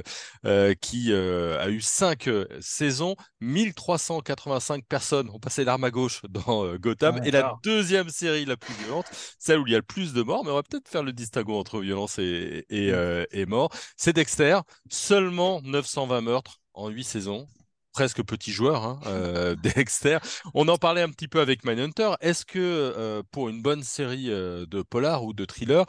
qui 0.81 1.13
a 1.13 1.69
eu 1.69 1.81
cinq 1.81 2.29
saisons. 2.61 3.15
1385 3.41 4.85
personnes 4.87 5.31
ont 5.31 5.39
passé 5.39 5.65
l'arme 5.65 5.85
à 5.85 5.91
gauche 5.91 6.23
dans 6.29 6.75
Gotham. 6.77 7.17
Ouais. 7.17 7.29
et 7.29 7.31
la 7.31 7.55
deuxième 7.63 8.09
série 8.09 8.45
la 8.45 8.57
plus 8.57 8.75
violente, 8.75 9.07
celle 9.39 9.59
où 9.61 9.67
il 9.67 9.73
y 9.73 9.75
a 9.77 9.79
le 9.79 9.83
plus 9.83 10.13
de 10.13 10.23
morts, 10.23 10.45
mais 10.45 10.51
on 10.51 10.55
va 10.55 10.63
peut-être 10.63 10.89
faire 10.89 11.03
le 11.03 11.13
distinguo 11.13 11.59
entre 11.59 11.81
violence 11.81 12.19
et, 12.19 12.65
et, 12.71 12.89
Mm. 12.93 13.27
et 13.33 13.47
mort, 13.47 13.71
c'est 13.97 14.13
Dexter. 14.13 14.59
Seulement 14.91 15.61
920 15.63 16.21
meurtres 16.23 16.61
en 16.75 16.89
8 16.89 17.05
saisons. 17.05 17.47
Presque 17.93 18.23
petit 18.23 18.53
joueur, 18.53 18.85
hein, 18.85 19.01
euh, 19.07 19.55
Dexter. 19.63 20.19
On 20.55 20.69
en 20.69 20.79
parlait 20.79 21.03
un 21.03 21.11
petit 21.11 21.27
peu 21.29 21.41
avec 21.41 21.65
Mindhunter. 21.65 22.13
Est-ce 22.21 22.45
que 22.45 22.59
euh, 22.59 23.23
pour 23.33 23.49
une 23.49 23.61
bonne 23.63 23.83
série 23.83 24.31
euh, 24.31 24.67
de 24.67 24.83
polar 24.83 25.25
ou 25.25 25.33
de 25.33 25.45
thriller, 25.45 25.85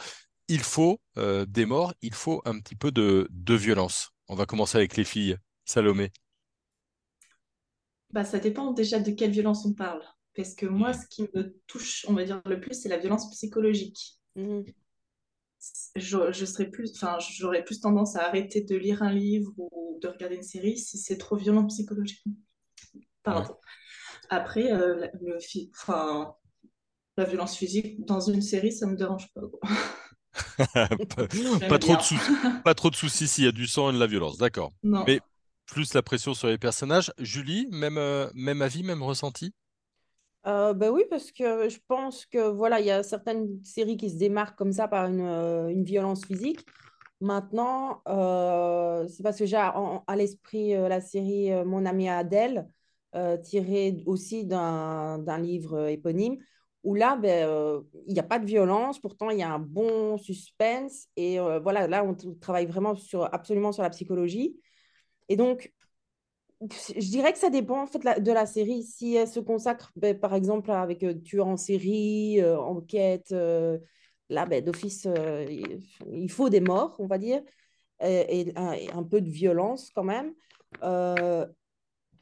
il 0.47 0.61
faut 0.61 0.99
euh, 1.17 1.45
des 1.47 1.65
morts, 1.65 1.93
il 2.01 2.13
faut 2.15 2.41
un 2.45 2.59
petit 2.59 2.75
peu 2.75 2.91
de, 2.91 3.27
de 3.31 3.53
violence? 3.55 4.11
On 4.27 4.35
va 4.35 4.45
commencer 4.45 4.77
avec 4.77 4.97
les 4.97 5.03
filles. 5.03 5.37
Salomé. 5.65 6.11
Bah, 8.11 8.23
ça 8.25 8.39
dépend 8.39 8.71
déjà 8.73 8.99
de 8.99 9.11
quelle 9.11 9.31
violence 9.31 9.65
on 9.65 9.73
parle. 9.73 10.03
Parce 10.35 10.53
que 10.55 10.65
moi, 10.65 10.93
Mhm. 10.93 10.93
ce 10.93 11.07
qui 11.07 11.23
me 11.33 11.59
touche, 11.67 12.05
on 12.07 12.13
va 12.13 12.23
dire, 12.23 12.41
le 12.45 12.59
plus, 12.59 12.75
c'est 12.79 12.89
la 12.89 12.97
violence 12.97 13.29
psychologique. 13.31 14.19
Mhm. 14.35 14.73
Je, 15.95 16.31
je 16.31 16.45
serais 16.45 16.67
plus, 16.69 16.91
enfin, 16.95 17.17
j'aurais 17.19 17.63
plus 17.63 17.81
tendance 17.81 18.15
à 18.15 18.25
arrêter 18.27 18.61
de 18.61 18.75
lire 18.75 19.03
un 19.03 19.11
livre 19.11 19.51
ou 19.57 19.99
de 20.01 20.07
regarder 20.07 20.35
une 20.35 20.43
série 20.43 20.77
si 20.77 20.97
c'est 20.97 21.17
trop 21.17 21.35
violent 21.35 21.65
psychologiquement. 21.67 22.33
Pardon. 23.23 23.55
Après, 24.29 24.71
euh, 24.73 24.95
la, 24.97 25.09
le 25.21 25.39
fi- 25.39 25.71
enfin, 25.75 26.35
la 27.17 27.25
violence 27.25 27.57
physique 27.57 28.05
dans 28.05 28.21
une 28.21 28.41
série, 28.41 28.73
ça 28.73 28.87
me 28.87 28.97
dérange 28.97 29.31
pas. 29.33 29.41
pas, 31.67 31.79
trop 31.79 31.97
de 31.97 32.01
soucis, 32.01 32.33
pas 32.63 32.73
trop 32.73 32.89
de 32.89 32.95
soucis 32.95 33.27
s'il 33.27 33.45
y 33.45 33.47
a 33.47 33.51
du 33.51 33.67
sang 33.67 33.89
et 33.89 33.93
de 33.93 33.99
la 33.99 34.07
violence, 34.07 34.37
d'accord. 34.37 34.71
Mais 35.05 35.21
plus 35.65 35.93
la 35.93 36.01
pression 36.01 36.33
sur 36.33 36.47
les 36.47 36.57
personnages. 36.57 37.11
Julie, 37.19 37.67
même, 37.71 37.97
euh, 37.97 38.29
même 38.33 38.61
avis, 38.61 38.83
même 38.83 39.03
ressenti? 39.03 39.53
Euh, 40.47 40.73
ben 40.73 40.89
oui, 40.91 41.03
parce 41.09 41.31
que 41.31 41.67
je 41.69 41.79
pense 41.87 42.25
que 42.25 42.49
voilà, 42.49 42.79
il 42.79 42.85
y 42.85 42.91
a 42.91 43.03
certaines 43.03 43.61
séries 43.63 43.97
qui 43.97 44.09
se 44.09 44.17
démarquent 44.17 44.57
comme 44.57 44.71
ça 44.71 44.87
par 44.87 45.05
une, 45.07 45.21
euh, 45.21 45.67
une 45.67 45.83
violence 45.83 46.25
physique. 46.25 46.65
Maintenant, 47.21 48.01
euh, 48.07 49.05
c'est 49.09 49.23
parce 49.23 49.37
que 49.37 49.45
j'ai 49.45 49.57
à, 49.57 50.03
l'esprit 50.15 50.71
la 50.73 51.01
série 51.01 51.51
Mon 51.65 51.85
ami 51.85 52.07
Adèle, 52.09 52.69
tirée 53.43 54.01
aussi 54.05 54.45
d'un 54.45 55.37
livre 55.39 55.87
éponyme, 55.89 56.37
où 56.83 56.95
là, 56.95 57.17
ben, 57.17 57.83
il 58.07 58.13
n'y 58.13 58.19
a 58.19 58.23
pas 58.23 58.39
de 58.39 58.45
violence, 58.45 58.99
pourtant 58.99 59.31
il 59.31 59.39
y 59.39 59.43
a 59.43 59.51
un 59.51 59.59
bon 59.59 60.17
suspense. 60.17 61.07
Et 61.17 61.39
voilà, 61.39 61.87
là, 61.87 62.05
on 62.05 62.15
travaille 62.39 62.67
vraiment 62.67 62.95
sur, 62.95 63.25
absolument 63.33 63.73
sur 63.73 63.83
la 63.83 63.89
psychologie. 63.89 64.57
Et 65.27 65.35
donc, 65.35 65.73
je 66.61 67.09
dirais 67.09 67.31
que 67.31 67.39
ça 67.39 67.49
dépend 67.49 67.83
en 67.83 67.87
fait 67.87 67.99
de 67.99 68.31
la 68.31 68.45
série. 68.45 68.83
Si 68.83 69.15
elle 69.15 69.27
se 69.27 69.39
consacre, 69.39 69.91
ben, 69.95 70.17
par 70.17 70.33
exemple, 70.33 70.71
avec 70.71 71.03
euh, 71.03 71.13
tueur 71.13 71.47
en 71.47 71.57
série, 71.57 72.41
euh, 72.41 72.59
enquête, 72.59 73.31
euh, 73.31 73.77
là, 74.29 74.45
ben, 74.45 74.63
d'office, 74.63 75.07
il 76.11 76.31
faut 76.31 76.49
des 76.49 76.59
morts, 76.59 76.95
on 76.99 77.07
va 77.07 77.17
dire, 77.17 77.41
et, 78.01 78.53
un, 78.55 79.03
peu 79.03 79.21
de 79.21 79.29
violence 79.29 79.91
quand 79.95 80.03
même. 80.03 80.33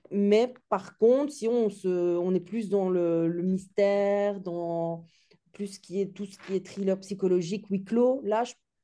Mais 0.09 0.53
par 0.69 0.97
contre, 0.97 1.33
si 1.33 1.47
on, 1.47 1.69
se, 1.69 1.87
on 1.87 2.33
est 2.33 2.39
plus 2.39 2.69
dans 2.69 2.89
le, 2.89 3.27
mystère, 3.43 4.39
dans 4.39 5.03
plus 5.51 5.79
qui 5.79 5.99
est, 5.99 6.13
tout 6.13 6.25
ce 6.25 6.37
qui 6.37 6.55
est 6.55 6.65
thriller 6.65 6.97
psychologique, 6.99 7.65
huis 7.69 7.83
clos, 7.83 8.21
là, 8.23 8.43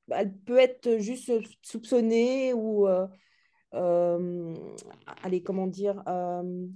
elle 0.10 0.36
peut 0.36 0.58
être 0.58 0.98
juste 0.98 1.32
soupçonnée 1.62 2.54
ou, 2.54 2.88
allez, 3.74 5.44
comment 5.44 5.68
dire, 5.68 6.02
euh, 6.08 6.68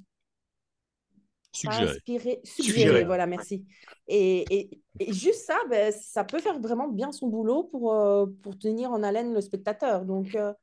suggérée, 1.51 2.42
Suggérée. 2.44 3.04
voilà, 3.06 3.25
merci. 3.25 3.66
Et, 4.08 4.46
et, 4.56 4.82
et 5.00 5.13
juste 5.13 5.46
ça, 5.46 5.58
ben, 5.70 5.92
ça 5.92 6.24
peut 6.24 6.39
faire 6.39 6.60
vraiment 6.60 6.88
bien 6.88 7.12
son 7.12 7.27
boulot 7.27 7.63
pour, 7.63 7.94
euh, 7.94 8.25
pour 8.44 8.58
tenir 8.58 8.92
en 8.92 9.04
haleine 9.04 9.34
le 9.34 9.42
spectateur. 9.42 10.06
Donc, 10.06 10.36
euh, 10.36 10.54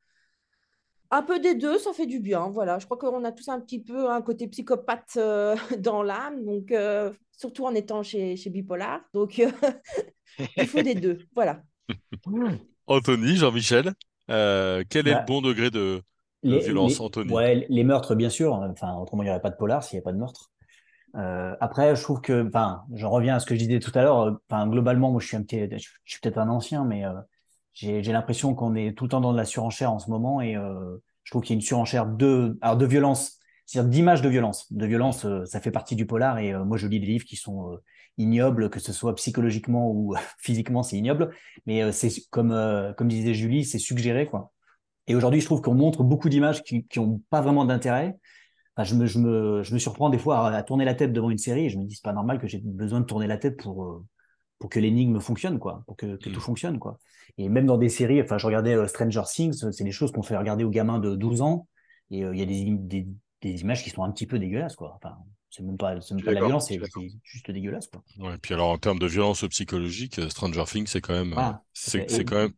un 1.11 1.21
peu 1.21 1.39
des 1.39 1.55
deux, 1.55 1.77
ça 1.77 1.93
fait 1.93 2.05
du 2.05 2.19
bien. 2.19 2.49
Voilà, 2.49 2.79
je 2.79 2.85
crois 2.85 2.97
qu'on 2.97 3.23
a 3.23 3.31
tous 3.31 3.47
un 3.49 3.59
petit 3.59 3.81
peu 3.81 4.09
un 4.09 4.21
côté 4.21 4.47
psychopathe 4.47 5.13
euh, 5.17 5.55
dans 5.79 6.01
l'âme, 6.03 6.43
donc 6.45 6.71
euh, 6.71 7.11
surtout 7.31 7.65
en 7.65 7.75
étant 7.75 8.03
chez, 8.03 8.35
chez 8.35 8.49
Bipolar. 8.49 9.01
Donc, 9.13 9.39
euh, 9.39 9.51
il 10.57 10.67
faut 10.67 10.81
des 10.81 10.95
deux. 10.95 11.19
Voilà. 11.35 11.61
Anthony, 12.87 13.35
Jean-Michel, 13.35 13.93
euh, 14.29 14.83
quel 14.89 15.07
est 15.07 15.13
le 15.13 15.17
Bah, 15.17 15.21
bon 15.21 15.41
degré 15.41 15.69
de, 15.69 16.01
de 16.01 16.01
Les, 16.45 16.59
violence, 16.59 16.99
les- 16.99 17.01
Anthony? 17.01 17.33
ouais, 17.33 17.65
les 17.69 17.83
meurtres, 17.83 18.15
bien 18.15 18.29
sûr. 18.29 18.53
Enfin, 18.53 18.95
autrement, 18.95 19.23
il 19.23 19.25
n'y 19.25 19.31
aurait 19.31 19.41
pas 19.41 19.49
de 19.49 19.55
polar 19.55 19.83
s'il 19.83 19.95
n'y 19.95 19.99
avait 19.99 20.03
pas 20.05 20.13
de 20.13 20.17
meurtre. 20.17 20.51
Euh, 21.15 21.55
après, 21.61 21.95
je 21.95 22.01
trouve 22.01 22.21
que, 22.21 22.47
enfin, 22.47 22.83
je 22.93 23.05
reviens 23.05 23.35
à 23.35 23.39
ce 23.39 23.45
que 23.45 23.55
je 23.55 23.59
disais 23.59 23.79
tout 23.79 23.91
à 23.95 24.03
l'heure. 24.03 24.19
euh, 24.21 24.31
Enfin, 24.49 24.67
globalement, 24.67 25.11
moi, 25.11 25.21
je 25.21 25.27
suis 25.27 25.37
un 25.37 25.43
petit, 25.43 25.59
je, 25.71 25.89
suis 26.05 26.19
peut-être 26.21 26.37
un 26.37 26.49
ancien, 26.49 26.85
mais 26.85 27.05
euh, 27.05 27.13
j'ai, 27.73 28.01
l'impression 28.01 28.53
qu'on 28.53 28.75
est 28.75 28.97
tout 28.97 29.05
le 29.05 29.09
temps 29.09 29.21
dans 29.21 29.31
de 29.31 29.37
la 29.37 29.45
surenchère 29.45 29.91
en 29.91 29.99
ce 29.99 30.09
moment, 30.09 30.41
et 30.41 30.55
euh, 30.55 30.97
je 31.23 31.31
trouve 31.31 31.41
qu'il 31.43 31.55
y 31.55 31.57
a 31.57 31.59
une 31.59 31.61
surenchère 31.61 32.05
de, 32.05 32.57
alors 32.61 32.77
de 32.77 32.85
violence, 32.85 33.39
c'est-à-dire 33.65 33.89
d'image 33.89 34.21
de 34.21 34.29
violence. 34.29 34.71
De 34.73 34.85
violence, 34.85 35.25
euh, 35.25 35.45
ça 35.45 35.61
fait 35.61 35.71
partie 35.71 35.95
du 35.95 36.05
polar, 36.05 36.37
et 36.39 36.53
euh, 36.53 36.65
moi, 36.65 36.77
je 36.77 36.87
lis 36.87 36.99
des 36.99 37.07
livres 37.07 37.25
qui 37.25 37.37
sont 37.37 37.77
ignobles, 38.17 38.69
que 38.69 38.79
ce 38.79 38.93
soit 38.93 39.15
psychologiquement 39.15 39.91
ou 39.91 40.15
physiquement, 40.39 40.83
c'est 40.83 40.97
ignoble. 40.97 41.35
Mais 41.65 41.83
euh, 41.83 41.91
c'est 41.91 42.09
comme, 42.29 42.51
euh, 42.51 42.93
comme 42.93 43.07
disait 43.07 43.33
Julie, 43.33 43.65
c'est 43.65 43.79
suggéré, 43.79 44.27
quoi. 44.27 44.51
Et 45.07 45.15
aujourd'hui, 45.15 45.41
je 45.41 45.45
trouve 45.45 45.61
qu'on 45.61 45.75
montre 45.75 46.03
beaucoup 46.03 46.29
d'images 46.29 46.63
qui, 46.63 46.85
qui 46.87 46.99
ont 46.99 47.21
pas 47.29 47.41
vraiment 47.41 47.65
d'intérêt. 47.65 48.17
Enfin, 48.77 48.85
je 48.85 48.95
me, 48.95 49.05
je 49.05 49.19
me, 49.19 49.63
je 49.63 49.73
me 49.73 49.79
surprends 49.79 50.09
des 50.09 50.17
fois 50.19 50.49
à, 50.49 50.55
à 50.57 50.63
tourner 50.63 50.85
la 50.85 50.95
tête 50.95 51.13
devant 51.13 51.29
une 51.29 51.37
série 51.37 51.65
et 51.65 51.69
je 51.69 51.77
me 51.77 51.85
dis, 51.85 51.95
c'est 51.95 52.03
pas 52.03 52.13
normal 52.13 52.39
que 52.39 52.47
j'ai 52.47 52.59
besoin 52.63 52.99
de 53.01 53.05
tourner 53.05 53.27
la 53.27 53.37
tête 53.37 53.57
pour, 53.57 53.83
euh, 53.85 54.05
pour 54.59 54.69
que 54.69 54.79
l'énigme 54.79 55.19
fonctionne, 55.19 55.59
quoi, 55.59 55.83
pour 55.87 55.95
que, 55.97 56.17
que 56.17 56.29
Mm. 56.29 56.33
tout 56.33 56.41
fonctionne, 56.41 56.79
quoi. 56.79 56.99
Et 57.37 57.49
même 57.49 57.65
dans 57.65 57.77
des 57.77 57.89
séries, 57.89 58.21
enfin, 58.21 58.37
je 58.37 58.45
regardais 58.47 58.75
euh, 58.75 58.87
Stranger 58.87 59.23
Things, 59.27 59.71
c'est 59.71 59.83
des 59.83 59.91
choses 59.91 60.11
qu'on 60.11 60.23
fait 60.23 60.37
regarder 60.37 60.63
aux 60.63 60.69
gamins 60.69 60.99
de 60.99 61.15
12 61.15 61.41
ans 61.41 61.67
et 62.11 62.23
euh, 62.25 62.33
il 62.33 62.39
y 62.39 62.43
a 62.43 62.45
des, 62.45 62.61
im- 62.69 62.77
des, 62.79 63.07
des 63.41 63.61
images 63.61 63.83
qui 63.83 63.89
sont 63.89 64.03
un 64.03 64.11
petit 64.11 64.27
peu 64.27 64.39
dégueulasses, 64.39 64.75
quoi. 64.75 64.93
Enfin, 64.97 65.15
c'est 65.49 65.63
même 65.63 65.77
pas, 65.77 65.95
même 65.95 66.23
pas 66.23 66.33
la 66.33 66.41
violence, 66.41 66.67
c'est 66.69 66.79
juste 67.23 67.51
dégueulasse, 67.51 67.87
quoi. 67.87 68.03
Ouais, 68.17 68.37
puis 68.37 68.53
alors 68.53 68.69
en 68.69 68.77
termes 68.77 68.99
de 68.99 69.07
violence 69.07 69.45
psychologique, 69.49 70.19
euh, 70.19 70.29
Stranger 70.29 70.63
Things, 70.65 70.87
c'est 70.87 71.01
quand 71.01 71.13
même, 71.13 71.33
euh, 71.33 71.37
Voilà. 71.41 71.63
Et- 71.95 71.99
c'est 72.09 72.23
quand 72.23 72.35
même, 72.37 72.53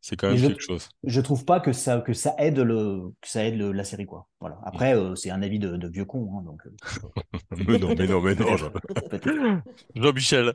c'est 0.00 0.16
quand 0.16 0.28
même 0.28 0.36
je, 0.38 0.46
quelque 0.46 0.62
chose. 0.62 0.88
je 1.04 1.20
trouve 1.20 1.44
pas 1.44 1.60
que 1.60 1.72
ça, 1.72 2.00
que 2.00 2.12
ça 2.12 2.34
aide 2.38 2.58
le, 2.58 3.10
que 3.20 3.28
ça 3.28 3.44
aide 3.44 3.56
le- 3.58 3.72
la 3.72 3.84
série, 3.84 4.06
quoi. 4.06 4.28
Voilà. 4.40 4.58
Après, 4.64 4.94
euh, 4.96 5.14
c'est 5.16 5.30
un 5.30 5.42
avis 5.42 5.58
de, 5.58 5.76
de 5.76 5.88
vieux 5.88 6.04
con, 6.04 6.38
hein, 6.38 6.42
donc, 6.44 6.66
euh, 6.66 6.70
Mais 7.68 7.78
non, 7.78 7.94
mais 7.96 8.06
non, 8.06 8.20
mais 8.20 8.34
non. 8.34 8.56
Jean-Michel, 9.94 10.54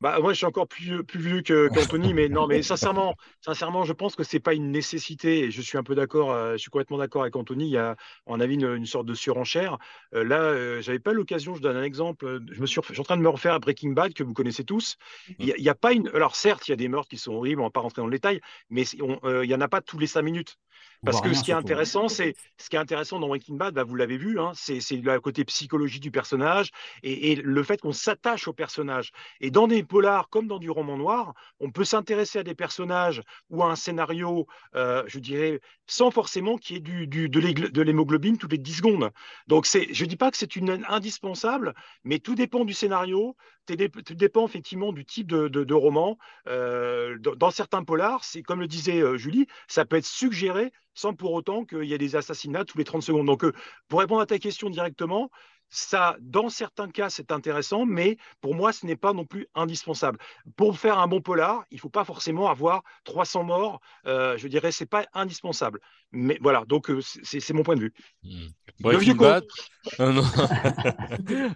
Bah, 0.00 0.20
moi, 0.20 0.32
je 0.32 0.36
suis 0.38 0.46
encore 0.46 0.68
plus, 0.68 1.02
plus 1.02 1.18
vieux 1.20 1.42
qu'Anthony, 1.42 2.14
mais 2.14 2.28
non, 2.28 2.46
mais 2.46 2.62
sincèrement, 2.62 3.16
sincèrement, 3.40 3.82
je 3.82 3.92
pense 3.92 4.14
que 4.14 4.22
c'est 4.22 4.38
pas 4.38 4.54
une 4.54 4.70
nécessité. 4.70 5.40
Et 5.40 5.50
je 5.50 5.60
suis 5.60 5.76
un 5.76 5.82
peu 5.82 5.96
d'accord, 5.96 6.30
euh, 6.30 6.52
je 6.52 6.58
suis 6.58 6.70
complètement 6.70 6.98
d'accord 6.98 7.22
avec 7.22 7.34
Anthony. 7.34 7.66
Il 7.66 7.72
y 7.72 7.78
a, 7.78 7.96
on 8.26 8.38
a 8.38 8.46
vu 8.46 8.54
une, 8.54 8.72
une 8.76 8.86
sorte 8.86 9.06
de 9.06 9.14
surenchère. 9.14 9.76
Euh, 10.14 10.22
là, 10.22 10.40
euh, 10.40 10.80
j'avais 10.82 11.00
pas 11.00 11.12
l'occasion. 11.12 11.54
Je 11.56 11.62
donne 11.62 11.76
un 11.76 11.82
exemple. 11.82 12.26
euh, 12.26 12.40
Je 12.52 12.60
me 12.60 12.66
suis, 12.66 12.80
je 12.86 12.92
suis 12.92 13.00
en 13.00 13.04
train 13.04 13.16
de 13.16 13.22
me 13.22 13.28
refaire 13.28 13.54
à 13.54 13.58
Breaking 13.58 13.90
Bad 13.90 14.14
que 14.14 14.22
vous 14.22 14.34
connaissez 14.34 14.62
tous. 14.64 14.96
Il 15.40 15.50
a, 15.50 15.56
il 15.58 15.64
y 15.64 15.68
a 15.68 15.74
pas 15.74 15.92
une. 15.92 16.08
Alors 16.14 16.36
certes, 16.36 16.68
il 16.68 16.70
y 16.70 16.74
a 16.74 16.76
des 16.76 16.88
meurtres 16.88 17.08
qui 17.08 17.18
sont 17.18 17.32
horribles. 17.34 17.60
On 17.60 17.64
va 17.64 17.70
pas 17.70 17.80
rentrer 17.80 18.00
dans 18.00 18.06
le 18.06 18.12
détail, 18.12 18.40
mais 18.70 18.84
on- 19.02 19.42
il 19.42 19.50
y 19.50 19.54
en 19.54 19.60
a 19.60 19.68
pas 19.68 19.80
tous 19.80 19.98
les 19.98 20.06
cinq 20.06 20.22
minutes. 20.22 20.58
Parce 21.04 21.20
que 21.20 21.32
ce 21.32 21.42
qui 21.42 21.52
est 21.52 21.54
surtout. 21.54 21.54
intéressant, 21.54 22.08
c'est 22.08 22.34
ce 22.58 22.68
qui 22.68 22.76
est 22.76 22.78
intéressant 22.78 23.18
dans 23.18 23.28
Breaking 23.28 23.54
Bad, 23.56 23.72
bah, 23.74 23.84
vous 23.84 23.94
l'avez 23.94 24.18
vu, 24.18 24.38
hein, 24.38 24.52
c'est 24.54 24.80
le 24.90 25.20
côté 25.20 25.44
psychologie 25.44 26.00
du 26.00 26.10
personnage 26.10 26.70
et, 27.02 27.32
et 27.32 27.36
le 27.36 27.62
fait 27.62 27.80
qu'on 27.80 27.92
s'attache 27.92 28.46
au 28.46 28.52
personnage. 28.52 29.10
Et 29.40 29.50
dans 29.50 29.66
des 29.68 29.82
polars 29.84 30.28
comme 30.28 30.46
dans 30.48 30.58
du 30.58 30.70
roman 30.70 30.98
noir, 30.98 31.34
on 31.60 31.70
peut 31.70 31.84
s'intéresser 31.84 32.40
à 32.40 32.42
des 32.42 32.54
personnages 32.54 33.22
ou 33.48 33.62
à 33.62 33.70
un 33.70 33.76
scénario, 33.76 34.46
euh, 34.74 35.02
je 35.06 35.18
dirais, 35.18 35.60
sans 35.86 36.10
forcément 36.10 36.58
qu'il 36.58 36.76
y 36.76 36.78
ait 36.78 36.82
du, 36.82 37.06
du- 37.06 37.28
de 37.30 37.82
l'hémoglobine 37.82 38.36
toutes 38.36 38.52
les 38.52 38.58
10 38.58 38.74
secondes. 38.74 39.10
Donc 39.46 39.66
c'est, 39.66 39.92
je 39.94 40.04
dis 40.04 40.16
pas 40.16 40.30
que 40.30 40.36
c'est 40.36 40.56
une 40.56 40.84
indispensable, 40.88 41.74
mais 42.04 42.18
tout 42.18 42.34
dépend 42.34 42.64
du 42.64 42.74
scénario, 42.74 43.36
tout 43.68 43.76
dé- 43.76 43.90
tout 43.90 44.14
dépend 44.14 44.46
effectivement 44.46 44.92
du 44.92 45.04
type 45.04 45.26
de, 45.28 45.74
roman. 45.74 46.18
Euh, 46.46 47.18
dans, 47.18 47.50
certains 47.50 47.84
polars, 47.84 48.22
comme 48.46 48.60
le 48.60 48.66
disait 48.66 49.00
euh, 49.00 49.16
Julie, 49.16 49.46
ça 49.66 49.84
peut 49.84 49.96
être 49.96 50.06
suggéré 50.06 50.72
sans 50.94 51.14
pour 51.14 51.32
autant 51.32 51.64
qu'il 51.64 51.84
y 51.84 51.94
ait 51.94 51.98
des 51.98 52.16
assassinats 52.16 52.64
tous 52.64 52.78
les 52.78 52.84
30 52.84 53.02
secondes. 53.02 53.26
Donc, 53.26 53.44
euh, 53.44 53.52
pour 53.88 54.00
répondre 54.00 54.20
à 54.20 54.26
ta 54.26 54.38
question 54.38 54.70
directement, 54.70 55.30
ça, 55.70 56.16
dans 56.20 56.48
certains 56.48 56.88
cas, 56.88 57.10
c'est 57.10 57.32
intéressant, 57.32 57.84
mais 57.84 58.16
pour 58.40 58.54
moi, 58.54 58.72
ce 58.72 58.86
n'est 58.86 58.96
pas 58.96 59.12
non 59.12 59.24
plus 59.24 59.46
indispensable. 59.54 60.18
Pour 60.56 60.78
faire 60.78 60.98
un 60.98 61.06
bon 61.06 61.20
polar, 61.20 61.64
il 61.70 61.76
ne 61.76 61.80
faut 61.80 61.88
pas 61.88 62.04
forcément 62.04 62.48
avoir 62.48 62.82
300 63.04 63.44
morts. 63.44 63.80
Euh, 64.06 64.36
je 64.38 64.48
dirais, 64.48 64.72
c'est 64.72 64.86
pas 64.86 65.06
indispensable. 65.12 65.80
Mais 66.12 66.38
voilà, 66.40 66.64
donc 66.66 66.90
euh, 66.90 67.00
c'est 67.02 67.52
mon 67.52 67.62
point 67.62 67.76
de 67.76 67.80
vue. 67.80 67.94
Breaking 68.80 69.16
con. 69.16 69.24
Bad, 69.24 69.44
euh. 70.00 70.22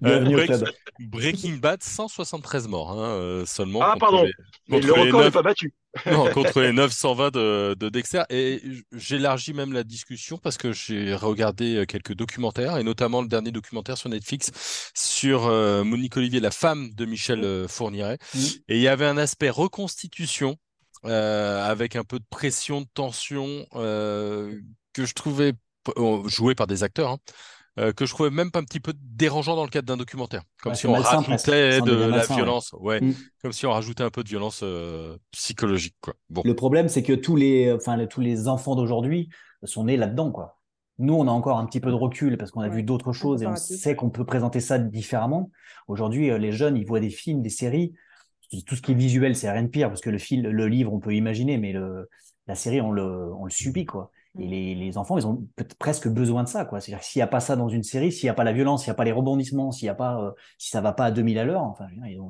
Euh, 0.05 0.21
Break-. 0.21 0.65
Breaking 0.99 1.57
Bad, 1.57 1.83
173 1.83 2.69
morts 2.69 2.93
hein, 2.93 3.11
euh, 3.11 3.47
seulement 3.47 3.81
Ah, 3.83 3.97
pardon. 3.99 4.25
les, 4.25 4.33
Mais 4.69 4.81
contre 4.81 4.87
le 4.87 4.93
record 4.93 5.21
n'est 5.21 5.27
9 5.27 5.33
pas 5.33 5.43
battu. 5.43 5.73
Non, 6.07 6.31
contre 6.33 6.61
les 6.63 6.73
920 6.73 7.31
de, 7.31 7.77
de 7.79 7.89
Dexter. 7.89 8.23
Et 8.31 8.63
j'élargis 8.93 9.53
même 9.53 9.73
la 9.73 9.85
discussion 9.85 10.39
parce 10.39 10.57
que 10.57 10.73
j'ai 10.73 11.15
regardé 11.15 11.77
euh, 11.77 11.85
quelques 11.85 12.15
documentaires, 12.15 12.79
et 12.79 12.85
notamment 12.85 13.23
le 13.23 13.29
dernier 13.29 13.51
documentaire 13.53 13.99
sur 13.99 14.09
Netflix 14.09 14.91
sur 14.95 15.47
euh, 15.47 15.85
Monique 15.85 16.17
Olivier, 16.17 16.41
la 16.41 16.51
femme 16.51 16.91
de 16.95 17.05
Michel 17.05 17.45
euh, 17.45 17.69
Fourniret. 17.69 18.19
Mm. 18.35 18.39
Et 18.69 18.77
il 18.77 18.83
y 18.83 18.89
avait 18.89 19.07
un 19.07 19.19
aspect 19.19 19.51
reconstitution 19.51 20.57
euh, 21.05 21.63
avec 21.65 21.97
un 21.97 22.05
peu 22.05 22.19
de 22.19 22.25
pression, 22.31 22.81
de 22.81 22.89
tension 22.95 23.67
euh, 23.75 24.59
que 24.93 25.05
je 25.05 25.15
trouvais 25.15 25.53
joué 26.27 26.55
par 26.55 26.67
des 26.69 26.85
acteurs. 26.85 27.11
hein, 27.11 27.19
euh, 27.79 27.93
que 27.93 28.05
je 28.07 28.13
trouvais 28.13 28.31
même 28.31 28.51
pas 28.51 28.59
un 28.59 28.65
petit 28.65 28.81
peu 28.81 28.93
dérangeant 28.97 29.57
dans 29.57 29.65
le 29.65 29.71
cadre 29.71 29.87
d'un 29.87 29.97
documentaire, 29.97 30.43
comme 30.63 30.75
si 30.75 30.87
on 30.87 30.93
rajoutait 30.93 31.81
de 31.81 31.93
la 31.93 32.09
malsain, 32.09 32.37
violence, 32.37 32.75
ouais, 32.81 33.01
Mm. 33.01 33.15
comme 33.43 33.53
si 33.53 33.67
on 33.67 33.71
rajoutait 33.73 34.05
un 34.05 34.11
peu 34.11 34.23
de 34.23 34.29
violence 34.29 34.61
euh, 34.63 35.17
psychologique, 35.31 35.97
quoi. 36.01 36.15
Bon. 36.31 36.43
Le 36.45 36.55
problème, 36.55 36.89
c'est 36.89 37.03
que 37.03 37.13
tous 37.15 37.37
les, 37.37 37.73
enfin, 37.73 37.97
les- 37.97 38.09
tous 38.09 38.21
les 38.21 38.49
enfants 38.49 38.77
d'aujourd'hui 38.77 39.29
sont 39.65 39.85
nés 39.85 39.97
là-dedans, 39.97 40.31
quoi. 40.31 40.59
Nous, 40.99 41.15
on 41.15 41.27
a 41.27 41.31
encore 41.31 41.59
un 41.59 41.67
petit 41.67 41.81
peu 41.81 41.91
de 41.91 41.97
recul 41.97 42.37
parce 42.37 42.51
qu'on 42.51 42.61
a 42.61 42.69
Ouais, 42.69 42.77
vu 42.77 42.83
d'autres 42.83 43.13
choses 43.13 43.43
et 43.43 43.47
on 43.47 43.57
sait 43.57 43.97
qu'on 43.97 44.11
peut 44.11 44.27
présenter 44.27 44.61
ça 44.61 44.79
différemment. 44.79 45.51
Aujourd'hui, 45.89 46.31
euh, 46.31 46.39
les 46.39 46.53
jeunes, 46.53 46.77
ils 46.77 46.87
voient 46.87 47.01
des 47.01 47.11
films, 47.11 47.43
des 47.43 47.49
séries. 47.51 47.95
Tout 48.67 48.77
ce 48.77 48.83
qui 48.83 48.93
est 48.93 48.95
visuel, 48.95 49.35
c'est 49.35 49.51
rien 49.51 49.63
de 49.63 49.69
pire 49.69 49.89
parce 49.89 50.03
que 50.03 50.11
le 50.11 50.19
film, 50.19 50.47
le 50.47 50.69
livre, 50.69 50.93
on 50.93 51.01
peut 51.01 51.15
imaginer, 51.15 51.57
mais 51.57 51.73
le, 51.73 52.11
la 52.47 52.55
série, 52.55 52.83
on 52.83 52.93
le, 52.93 53.33
on 53.35 53.45
le 53.45 53.51
subit, 53.51 53.87
quoi. 53.87 54.11
Et 54.39 54.47
Mm. 54.47 54.49
les, 54.49 54.75
les 54.75 54.99
enfants, 54.99 55.19
ils 55.19 55.27
ont 55.27 55.47
presque 55.79 56.09
besoin 56.09 56.43
de 56.45 56.49
ça, 56.49 56.65
quoi. 56.65 56.81
C'est-à-dire 56.81 57.01
que 57.01 57.07
s'il 57.07 57.21
n'y 57.21 57.25
a 57.25 57.27
pas 57.27 57.41
ça 57.41 57.57
dans 57.57 57.69
une 57.69 57.83
série, 57.83 58.13
s'il 58.13 58.25
n'y 58.27 58.31
a 58.31 58.35
pas 58.35 58.45
la 58.45 58.53
violence, 58.53 58.83
s'il 58.83 58.91
n'y 58.91 58.93
a 58.93 58.95
pas 58.97 59.05
les 59.05 59.13
rebondissements, 59.13 59.73
s'il 59.73 59.87
y 59.87 59.89
a 59.91 59.95
pas, 59.95 60.21
euh, 60.23 60.33
si 60.59 60.71
ça 60.71 60.81
va 60.81 60.93
pas 60.93 61.07
à 61.07 61.11
2000 61.11 61.39
à 61.39 61.45
l'heure, 61.45 61.63
enfin, 61.63 61.87
ils 62.07 62.13
ils 62.13 62.21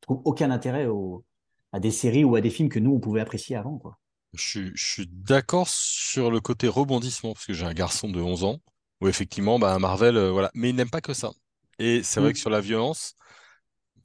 trouvent 0.00 0.22
aucun 0.24 0.50
intérêt 0.50 0.86
au, 0.86 1.24
à 1.72 1.80
des 1.80 1.90
séries 1.90 2.24
ou 2.24 2.36
à 2.36 2.40
des 2.40 2.50
films 2.50 2.68
que 2.70 2.78
nous, 2.78 2.92
on 2.94 3.00
pouvait 3.00 3.20
apprécier 3.20 3.56
avant, 3.56 3.78
quoi. 3.78 3.98
Je, 4.34 4.40
suis- 4.48 4.72
je 4.74 4.84
suis 4.86 5.06
d'accord 5.06 5.68
sur 5.68 6.30
le 6.30 6.40
côté 6.40 6.66
rebondissement, 6.68 7.34
parce 7.34 7.46
que 7.46 7.52
j'ai 7.52 7.66
un 7.66 7.74
garçon 7.74 8.08
de 8.08 8.20
11 8.20 8.44
ans, 8.44 8.60
où 9.00 9.08
effectivement, 9.08 9.58
bah, 9.58 9.78
Marvel, 9.78 10.16
euh, 10.16 10.30
voilà. 10.32 10.50
Mais 10.54 10.70
il 10.70 10.76
n'aime 10.76 10.90
pas 10.90 11.00
que 11.00 11.14
ça. 11.14 11.30
Et 11.78 12.02
c'est 12.02 12.20
vrai 12.20 12.32
Mm. 12.32 12.34
que 12.34 12.38
sur 12.38 12.50
la 12.50 12.60
violence, 12.60 13.14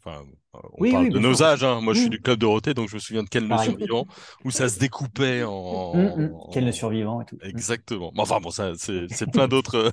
enfin, 0.10 0.26
On 0.54 0.62
Oui, 0.80 0.92
parle 0.92 1.06
oui, 1.06 1.10
de 1.12 1.20
nos 1.20 1.44
âges, 1.44 1.64
hein. 1.64 1.80
Moi, 1.80 1.94
je 1.94 2.00
suis 2.00 2.08
Mm. 2.08 2.10
du 2.10 2.22
club 2.22 2.40
Dorothée, 2.40 2.74
donc 2.74 2.90
je 2.90 2.96
me 2.96 3.00
souviens 3.00 3.24
de 3.24 3.30
Ken 3.30 3.48
le 3.48 3.58
survivant, 3.58 4.08
où 4.44 4.52
ça 4.52 4.68
se 4.68 4.80
découpait 4.80 5.42
Mm, 5.44 5.46
mm. 5.46 6.34
en... 6.36 6.50
Quel 6.52 6.66
le 6.66 6.72
survivant 6.72 7.22
et 7.22 7.26
tout. 7.26 7.36
Mm. 7.36 7.48
Exactement. 7.48 8.12
Mais 8.16 8.22
enfin 8.22 8.40
bon, 8.40 8.50
ça, 8.50 8.72
c'est 8.76 9.06
plein 9.32 9.48
d'autres 9.48 9.92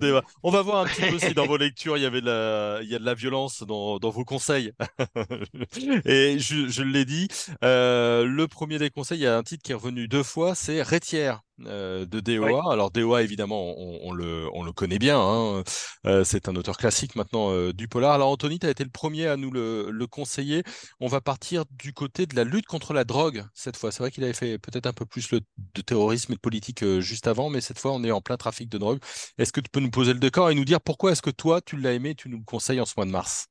débats. 0.00 0.24
On 0.42 0.50
va 0.50 0.62
voir 0.62 0.78
un 0.82 0.86
petit 0.86 1.02
peu 1.10 1.18
si 1.18 1.32
dans 1.34 1.46
vos 1.46 1.56
lectures 1.56 1.96
il 1.96 2.02
y 2.02 2.06
avait 2.06 2.20
de 2.20 2.26
la 2.26 2.80
il 2.82 2.88
y 2.88 2.94
a 2.94 2.98
de 2.98 3.04
la 3.04 3.14
violence 3.14 3.62
dans, 3.62 3.98
dans 3.98 4.10
vos 4.10 4.24
conseils. 4.24 4.72
Et 6.04 6.38
je, 6.38 6.68
je 6.68 6.82
l'ai 6.82 7.04
dit, 7.04 7.28
euh, 7.64 8.24
le 8.24 8.48
premier 8.48 8.78
des 8.78 8.90
conseils, 8.90 9.18
il 9.18 9.22
y 9.22 9.26
a 9.26 9.36
un 9.36 9.42
titre 9.42 9.62
qui 9.62 9.72
est 9.72 9.74
revenu 9.74 10.08
deux 10.08 10.22
fois, 10.22 10.54
c'est 10.54 10.82
Rétière 10.82 11.40
euh, 11.66 12.06
de 12.06 12.20
DOA. 12.20 12.72
Alors 12.72 12.90
DOA 12.90 13.22
évidemment, 13.22 13.74
on, 13.78 14.00
on 14.02 14.12
le 14.12 14.48
on 14.52 14.62
le 14.62 14.72
connaît 14.72 14.98
bien. 14.98 15.18
Hein. 15.20 15.62
Euh, 16.06 16.24
c'est 16.24 16.48
un 16.48 16.56
auteur 16.56 16.76
classique 16.76 17.16
maintenant 17.16 17.50
euh, 17.52 17.72
du 17.72 17.88
polar. 17.88 18.12
Alors 18.12 18.30
Anthony, 18.30 18.58
tu 18.58 18.66
as 18.66 18.70
été 18.70 18.84
le 18.84 18.90
premier 18.90 19.26
à 19.26 19.36
nous 19.36 19.50
le, 19.50 19.90
le 19.90 20.06
conseiller. 20.06 20.62
On 21.00 21.08
va 21.08 21.20
partir 21.20 21.64
du 21.70 21.92
côté 21.92 22.26
de 22.26 22.36
la 22.36 22.44
lutte 22.44 22.66
contre 22.66 22.92
la 22.92 23.04
drogue 23.04 23.44
cette 23.54 23.76
fois. 23.76 23.92
C'est 23.92 24.02
vrai 24.02 24.10
qu'il 24.10 24.24
avait 24.24 24.32
fait 24.32 24.58
peut-être 24.58 24.86
un 24.86 24.92
peu 24.92 25.06
plus 25.06 25.30
le, 25.32 25.40
de 25.74 25.82
terrorisme 25.82 26.32
et 26.32 26.36
de 26.36 26.40
politique 26.40 26.84
juste 27.00 27.26
avant, 27.26 27.50
mais 27.50 27.60
cette 27.60 27.78
fois 27.78 27.92
on 27.92 28.04
est 28.04 28.10
en 28.10 28.20
plein 28.20 28.36
trafic 28.36 28.68
de 28.68 28.78
drogue. 28.78 28.98
Est-ce 29.38 29.52
que 29.52 29.60
tu 29.60 29.70
peux 29.70 29.80
nous 29.80 29.90
poser 29.90 30.12
le 30.12 30.20
décor 30.20 30.50
et 30.50 30.54
nous 30.54 30.64
dire 30.64 30.80
pourquoi 30.80 31.12
est-ce 31.12 31.22
que 31.22 31.30
toi 31.30 31.60
tu 31.60 31.76
l'as 31.76 31.92
aimé, 31.92 32.14
tu 32.14 32.28
nous 32.28 32.38
le 32.38 32.44
conseilles 32.44 32.80
en 32.80 32.86
ce 32.86 32.94
mois 32.96 33.06
de 33.06 33.10
mars? 33.10 33.48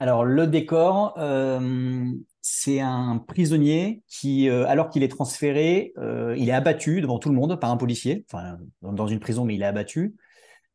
Alors, 0.00 0.24
le 0.24 0.46
décor, 0.46 1.14
euh, 1.18 2.10
c'est 2.42 2.80
un 2.80 3.18
prisonnier 3.18 4.02
qui, 4.08 4.48
euh, 4.48 4.66
alors 4.66 4.88
qu'il 4.88 5.02
est 5.02 5.08
transféré, 5.08 5.92
euh, 5.98 6.34
il 6.38 6.48
est 6.48 6.52
abattu 6.52 7.00
devant 7.00 7.18
tout 7.18 7.28
le 7.28 7.34
monde 7.34 7.60
par 7.60 7.70
un 7.70 7.76
policier, 7.76 8.24
enfin, 8.30 8.58
dans 8.82 9.06
une 9.06 9.20
prison, 9.20 9.44
mais 9.44 9.54
il 9.54 9.62
est 9.62 9.66
abattu. 9.66 10.16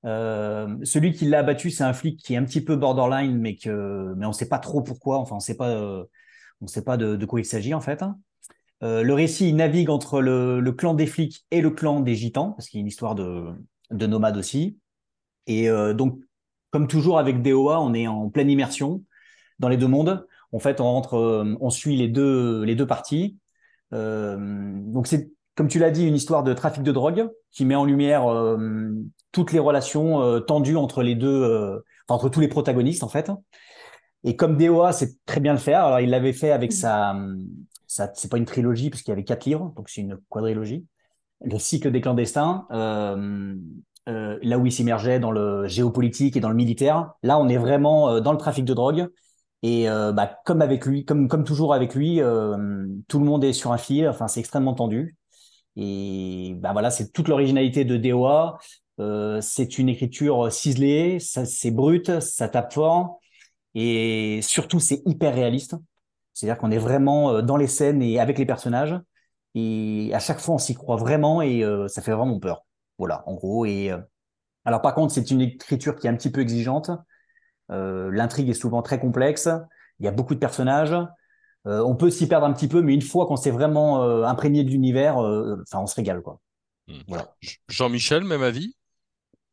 Euh, 0.06 0.78
celui 0.84 1.12
qui 1.12 1.26
l'a 1.26 1.40
abattu, 1.40 1.72
c'est 1.72 1.84
un 1.84 1.94
flic 1.94 2.20
qui 2.20 2.36
est 2.36 2.38
un 2.38 2.46
petit 2.46 2.64
peu 2.64 2.76
borderline, 2.76 3.40
mais 3.40 3.56
que, 3.56 4.14
mais 4.16 4.26
on 4.26 4.30
ne 4.30 4.34
sait 4.34 4.48
pas 4.48 4.60
trop 4.60 4.84
pourquoi. 4.84 5.18
Enfin, 5.18 5.38
on 5.38 5.40
sait 5.40 5.58
pas, 5.58 6.06
on 6.62 6.68
sait 6.68 6.84
pas 6.84 6.98
de, 6.98 7.26
quoi 7.26 7.40
il 7.40 7.46
s'agit 7.46 7.74
en 7.74 7.82
fait. 7.82 8.04
hein. 8.04 8.20
Le 8.82 9.14
récit 9.14 9.50
il 9.50 9.56
navigue 9.56 9.90
entre 9.90 10.22
le, 10.22 10.72
clan 10.72 10.94
des 10.94 11.08
flics 11.08 11.46
et 11.50 11.62
le 11.62 11.72
clan 11.72 12.02
des 12.02 12.16
gitans, 12.16 12.52
parce 12.52 12.70
qu'il 12.70 12.80
y 12.80 12.82
a 12.82 12.84
une 12.84 12.88
histoire 12.88 13.16
de, 13.16 13.46
de 13.90 14.06
nomades 14.06 14.38
aussi. 14.38 14.78
Et 15.48 15.70
donc, 15.96 16.20
comme 16.70 16.88
toujours 16.88 17.18
avec 17.18 17.42
DOA, 17.42 17.82
on 17.82 17.96
est 17.96 18.08
en 18.08 18.30
pleine 18.30 18.52
immersion 18.52 19.04
dans 19.58 19.70
les 19.70 19.78
deux 19.78 19.88
mondes. 19.88 20.28
En 20.56 20.60
fait, 20.60 20.80
on 20.80 20.86
rentre, 20.86 21.18
euh, 21.18 21.58
on 21.60 21.70
suit 21.70 21.98
les 21.98 22.08
deux, 22.08 22.64
les 22.64 22.76
deux 22.76 22.88
parties. 22.88 23.38
Euh, 23.94 24.38
donc 24.40 25.06
c'est, 25.06 25.30
comme 25.56 25.68
tu 25.68 25.80
l'as 25.80 25.92
dit, 25.92 26.08
une 26.08 26.16
histoire 26.16 26.44
de 26.44 26.54
trafic 26.54 26.82
de 26.82 26.94
drogue 26.94 27.30
qui 27.52 27.66
met 27.66 27.76
en 27.76 27.84
lumière 27.84 28.32
euh, 28.32 28.58
toutes 29.34 29.52
les 29.52 29.60
relations 29.60 30.40
tendues 30.48 30.78
entre 30.78 31.04
les 31.04 31.16
deux, 31.16 31.84
entre 32.08 32.30
tous 32.30 32.40
les 32.40 32.48
protagonistes 32.48 33.04
en 33.04 33.10
fait. 33.10 33.30
Et 34.24 34.38
comme 34.38 34.56
DOA 34.56 34.94
sait 34.94 35.16
très 35.26 35.42
bien 35.42 35.52
le 35.52 35.60
faire, 35.60 35.84
alors 35.84 36.00
il 36.00 36.10
l'avait 36.10 36.32
fait 36.32 36.52
avec 36.52 36.72
sa, 36.72 37.18
sa 37.86 38.10
c'est 38.14 38.32
pas 38.32 38.38
une 38.38 38.46
trilogie 38.46 38.90
parce 38.90 39.02
qu'il 39.02 39.12
y 39.12 39.14
avait 39.14 39.26
quatre 39.26 39.44
livres, 39.44 39.74
donc 39.76 39.90
c'est 39.90 40.02
une 40.02 40.18
quadrilogie. 40.30 40.86
Le 41.44 41.60
cycle 41.60 41.92
des 41.92 42.00
clandestins, 42.00 42.66
euh, 42.72 43.56
euh, 44.08 44.40
là 44.42 44.58
où 44.58 44.66
il 44.66 44.72
s'immergeait 44.72 45.20
dans 45.20 45.32
le 45.32 45.68
géopolitique 45.68 46.38
et 46.38 46.40
dans 46.40 46.50
le 46.50 46.56
militaire, 46.56 47.12
là 47.24 47.38
on 47.38 47.50
est 47.50 47.58
vraiment 47.58 48.22
dans 48.22 48.32
le 48.32 48.38
trafic 48.38 48.64
de 48.64 48.74
drogue. 48.74 49.10
Et 49.64 49.90
euh, 49.90 50.12
bah, 50.12 50.40
comme 50.46 50.62
avec 50.62 50.86
lui, 50.86 51.06
comme, 51.06 51.28
comme 51.28 51.44
toujours 51.44 51.74
avec 51.74 51.96
lui, 51.96 52.22
euh, 52.22 52.88
tout 53.08 53.20
le 53.20 53.26
monde 53.26 53.44
est 53.44 53.54
sur 53.54 53.72
un 53.72 53.78
fil. 53.78 54.08
Enfin, 54.08 54.28
c'est 54.28 54.40
extrêmement 54.40 54.76
tendu. 54.76 55.16
Et 55.76 56.56
bah 56.60 56.72
voilà, 56.72 56.90
c'est 56.92 57.12
toute 57.12 57.28
l'originalité 57.28 57.86
de 57.86 57.98
DOA. 57.98 58.58
Euh, 59.00 59.42
c'est 59.42 59.78
une 59.78 59.90
écriture 59.90 60.52
ciselée, 60.52 61.20
ça, 61.20 61.46
c'est 61.46 61.72
brut, 61.72 62.20
ça 62.22 62.48
tape 62.48 62.74
fort, 62.74 63.20
et 63.74 64.40
surtout 64.42 64.80
c'est 64.80 65.02
hyper 65.06 65.36
réaliste. 65.36 65.76
C'est-à-dire 66.34 66.58
qu'on 66.58 66.72
est 66.72 66.78
vraiment 66.78 67.32
euh, 67.32 67.42
dans 67.42 67.58
les 67.58 67.68
scènes 67.68 68.02
et 68.02 68.20
avec 68.20 68.38
les 68.38 68.46
personnages, 68.46 68.96
et 69.56 70.12
à 70.14 70.20
chaque 70.20 70.40
fois 70.40 70.56
on 70.56 70.58
s'y 70.58 70.76
croit 70.76 70.98
vraiment 70.98 71.42
et 71.42 71.64
euh, 71.64 71.88
ça 71.88 72.02
fait 72.02 72.12
vraiment 72.12 72.40
peur. 72.40 72.66
Voilà, 72.98 73.24
en 73.28 73.36
gros. 73.36 73.66
Et 73.66 73.92
euh, 73.92 73.98
alors 74.66 74.82
par 74.82 74.96
contre, 74.96 75.14
c'est 75.14 75.32
une 75.32 75.42
écriture 75.42 75.96
qui 75.96 76.08
est 76.08 76.10
un 76.10 76.16
petit 76.16 76.32
peu 76.32 76.42
exigeante. 76.42 76.92
Euh, 77.72 78.12
L'intrigue 78.12 78.50
est 78.50 78.54
souvent 78.54 78.82
très 78.82 79.00
complexe. 79.00 79.50
Il 80.00 80.06
y 80.06 80.08
a 80.08 80.12
beaucoup 80.12 80.34
de 80.36 80.40
personnages. 80.40 80.96
Euh, 81.68 81.82
on 81.84 81.96
peut 81.96 82.12
s'y 82.12 82.28
perdre 82.28 82.46
un 82.46 82.54
petit 82.54 82.68
peu, 82.68 82.82
mais 82.82 82.94
une 82.94 83.02
fois 83.02 83.26
qu'on 83.26 83.38
s'est 83.38 83.52
vraiment 83.52 84.04
euh, 84.04 84.24
imprégné 84.24 84.64
de 84.64 84.70
l'univers, 84.70 85.18
enfin, 85.18 85.80
on 85.80 85.88
se 85.88 85.96
régale, 85.96 86.22
quoi. 86.22 86.40
Voilà. 87.08 87.34
J- 87.42 87.58
Jean-Michel, 87.68 88.24
même 88.24 88.44
avis? 88.44 88.76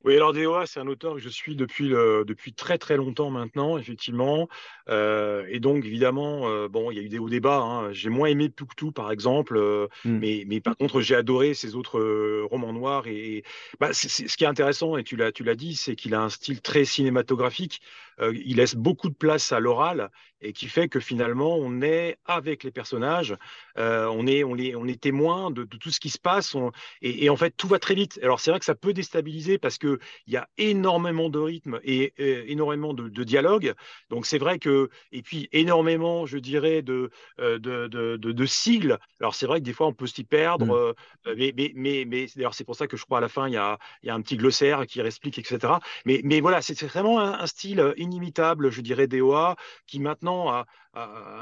Oui, 0.04 0.16
alors 0.16 0.32
DOA, 0.32 0.66
c'est 0.66 0.80
un 0.80 0.88
auteur 0.88 1.14
que 1.14 1.20
je 1.20 1.28
suis 1.28 1.54
depuis, 1.54 1.86
le, 1.86 2.24
depuis 2.26 2.52
très 2.52 2.76
très 2.76 2.96
longtemps 2.96 3.30
maintenant, 3.30 3.78
effectivement. 3.78 4.48
Euh, 4.88 5.44
et 5.48 5.60
donc, 5.60 5.84
évidemment, 5.84 6.48
euh, 6.50 6.66
bon, 6.68 6.90
il 6.90 6.96
y 6.96 7.00
a 7.00 7.02
eu 7.04 7.08
des 7.08 7.20
hauts 7.20 7.28
débats. 7.28 7.60
hein. 7.60 7.92
J'ai 7.92 8.08
moins 8.08 8.26
aimé 8.28 8.48
Puctou, 8.48 8.90
par 8.90 9.12
exemple, 9.12 9.56
euh, 9.56 9.86
Mm. 10.04 10.18
mais, 10.18 10.44
mais 10.48 10.60
par 10.60 10.76
contre, 10.76 11.00
j'ai 11.02 11.14
adoré 11.14 11.54
ses 11.54 11.76
autres 11.76 12.00
euh, 12.00 12.44
romans 12.50 12.72
noirs. 12.72 13.06
Et, 13.06 13.36
et- 13.38 13.44
bah, 13.78 13.92
ce 13.92 14.06
qui 14.36 14.42
est 14.42 14.46
intéressant, 14.48 14.96
et 14.96 15.04
tu 15.04 15.14
l'as, 15.14 15.30
tu 15.30 15.44
l'as 15.44 15.54
dit, 15.54 15.76
c'est 15.76 15.94
qu'il 15.94 16.14
a 16.14 16.20
un 16.22 16.30
style 16.30 16.60
très 16.60 16.84
cinématographique. 16.84 17.80
Euh, 18.22 18.32
il 18.46 18.56
laisse 18.56 18.74
beaucoup 18.74 19.08
de 19.10 19.14
place 19.14 19.52
à 19.52 19.60
l'oral 19.60 20.10
et 20.40 20.52
qui 20.52 20.68
fait 20.68 20.88
que 20.88 21.00
finalement, 21.00 21.56
on 21.56 21.82
est 21.82 22.18
avec 22.24 22.64
les 22.64 22.70
personnages, 22.72 23.36
euh, 23.78 24.06
on 24.06 24.26
est, 24.26 24.44
on 24.44 24.56
est, 24.56 24.74
on 24.74 24.86
est 24.86 25.00
témoin 25.00 25.50
de, 25.50 25.64
de 25.64 25.76
tout 25.76 25.90
ce 25.90 26.00
qui 26.00 26.10
se 26.10 26.18
passe. 26.18 26.54
on- 26.54 26.72
et, 27.00 27.24
et 27.24 27.30
en 27.30 27.36
fait, 27.36 27.52
tout 27.56 27.68
va 27.68 27.78
très 27.78 27.94
vite. 27.94 28.18
Alors, 28.22 28.40
c'est 28.40 28.50
vrai 28.50 28.58
que 28.58 28.64
ça 28.66 28.74
peut 28.74 28.92
déstabiliser 28.92 29.58
parce 29.58 29.78
que 29.78 29.98
il 30.26 30.32
y 30.32 30.36
a 30.36 30.48
énormément 30.58 31.28
de 31.28 31.38
rythme 31.38 31.80
et, 31.84 32.12
énormément 32.50 32.94
de, 32.94 33.08
de 33.08 33.24
dialogue. 33.24 33.74
Donc 34.10 34.26
c'est 34.26 34.38
vrai 34.38 34.58
que 34.58 34.90
et 35.12 35.22
puis 35.22 35.48
énormément, 35.52 36.26
je 36.26 36.38
dirais, 36.38 36.82
de 36.82 37.10
euh, 37.40 37.58
de, 37.58 37.86
de, 37.88 38.16
de, 38.16 38.46
sigles. 38.46 38.98
Alors 39.20 39.34
c'est 39.34 39.46
vrai 39.46 39.60
que 39.60 39.64
des 39.64 39.72
fois 39.72 39.86
on 39.86 39.94
peut 39.94 40.06
s'y 40.06 40.24
perdre, 40.24 40.94
Mm. 41.26 41.34
mais 41.36 41.52
mais 41.56 41.72
mais, 41.74 42.04
mais 42.06 42.26
d'ailleurs 42.34 42.54
c'est 42.54 42.64
pour 42.64 42.76
ça 42.76 42.86
que 42.86 42.96
je 42.96 43.04
crois 43.04 43.18
à 43.18 43.20
la 43.20 43.28
fin 43.28 43.48
il 43.48 43.54
y 43.54 43.56
a 43.56 43.78
y 44.02 44.10
a 44.10 44.14
un 44.14 44.20
petit 44.22 44.36
glossaire 44.36 44.86
qui 44.86 45.00
explique 45.00 45.38
etc. 45.38 45.80
Mais 46.06 46.20
mais 46.24 46.40
voilà 46.40 46.62
c'est 46.62 46.80
vraiment 46.84 47.20
un, 47.20 47.38
un 47.40 47.46
style 47.46 47.94
inimitable, 48.12 48.70
je 48.70 48.80
dirais 48.80 49.06
DOA 49.06 49.56
qui 49.86 49.98
maintenant 49.98 50.50
a, 50.50 50.66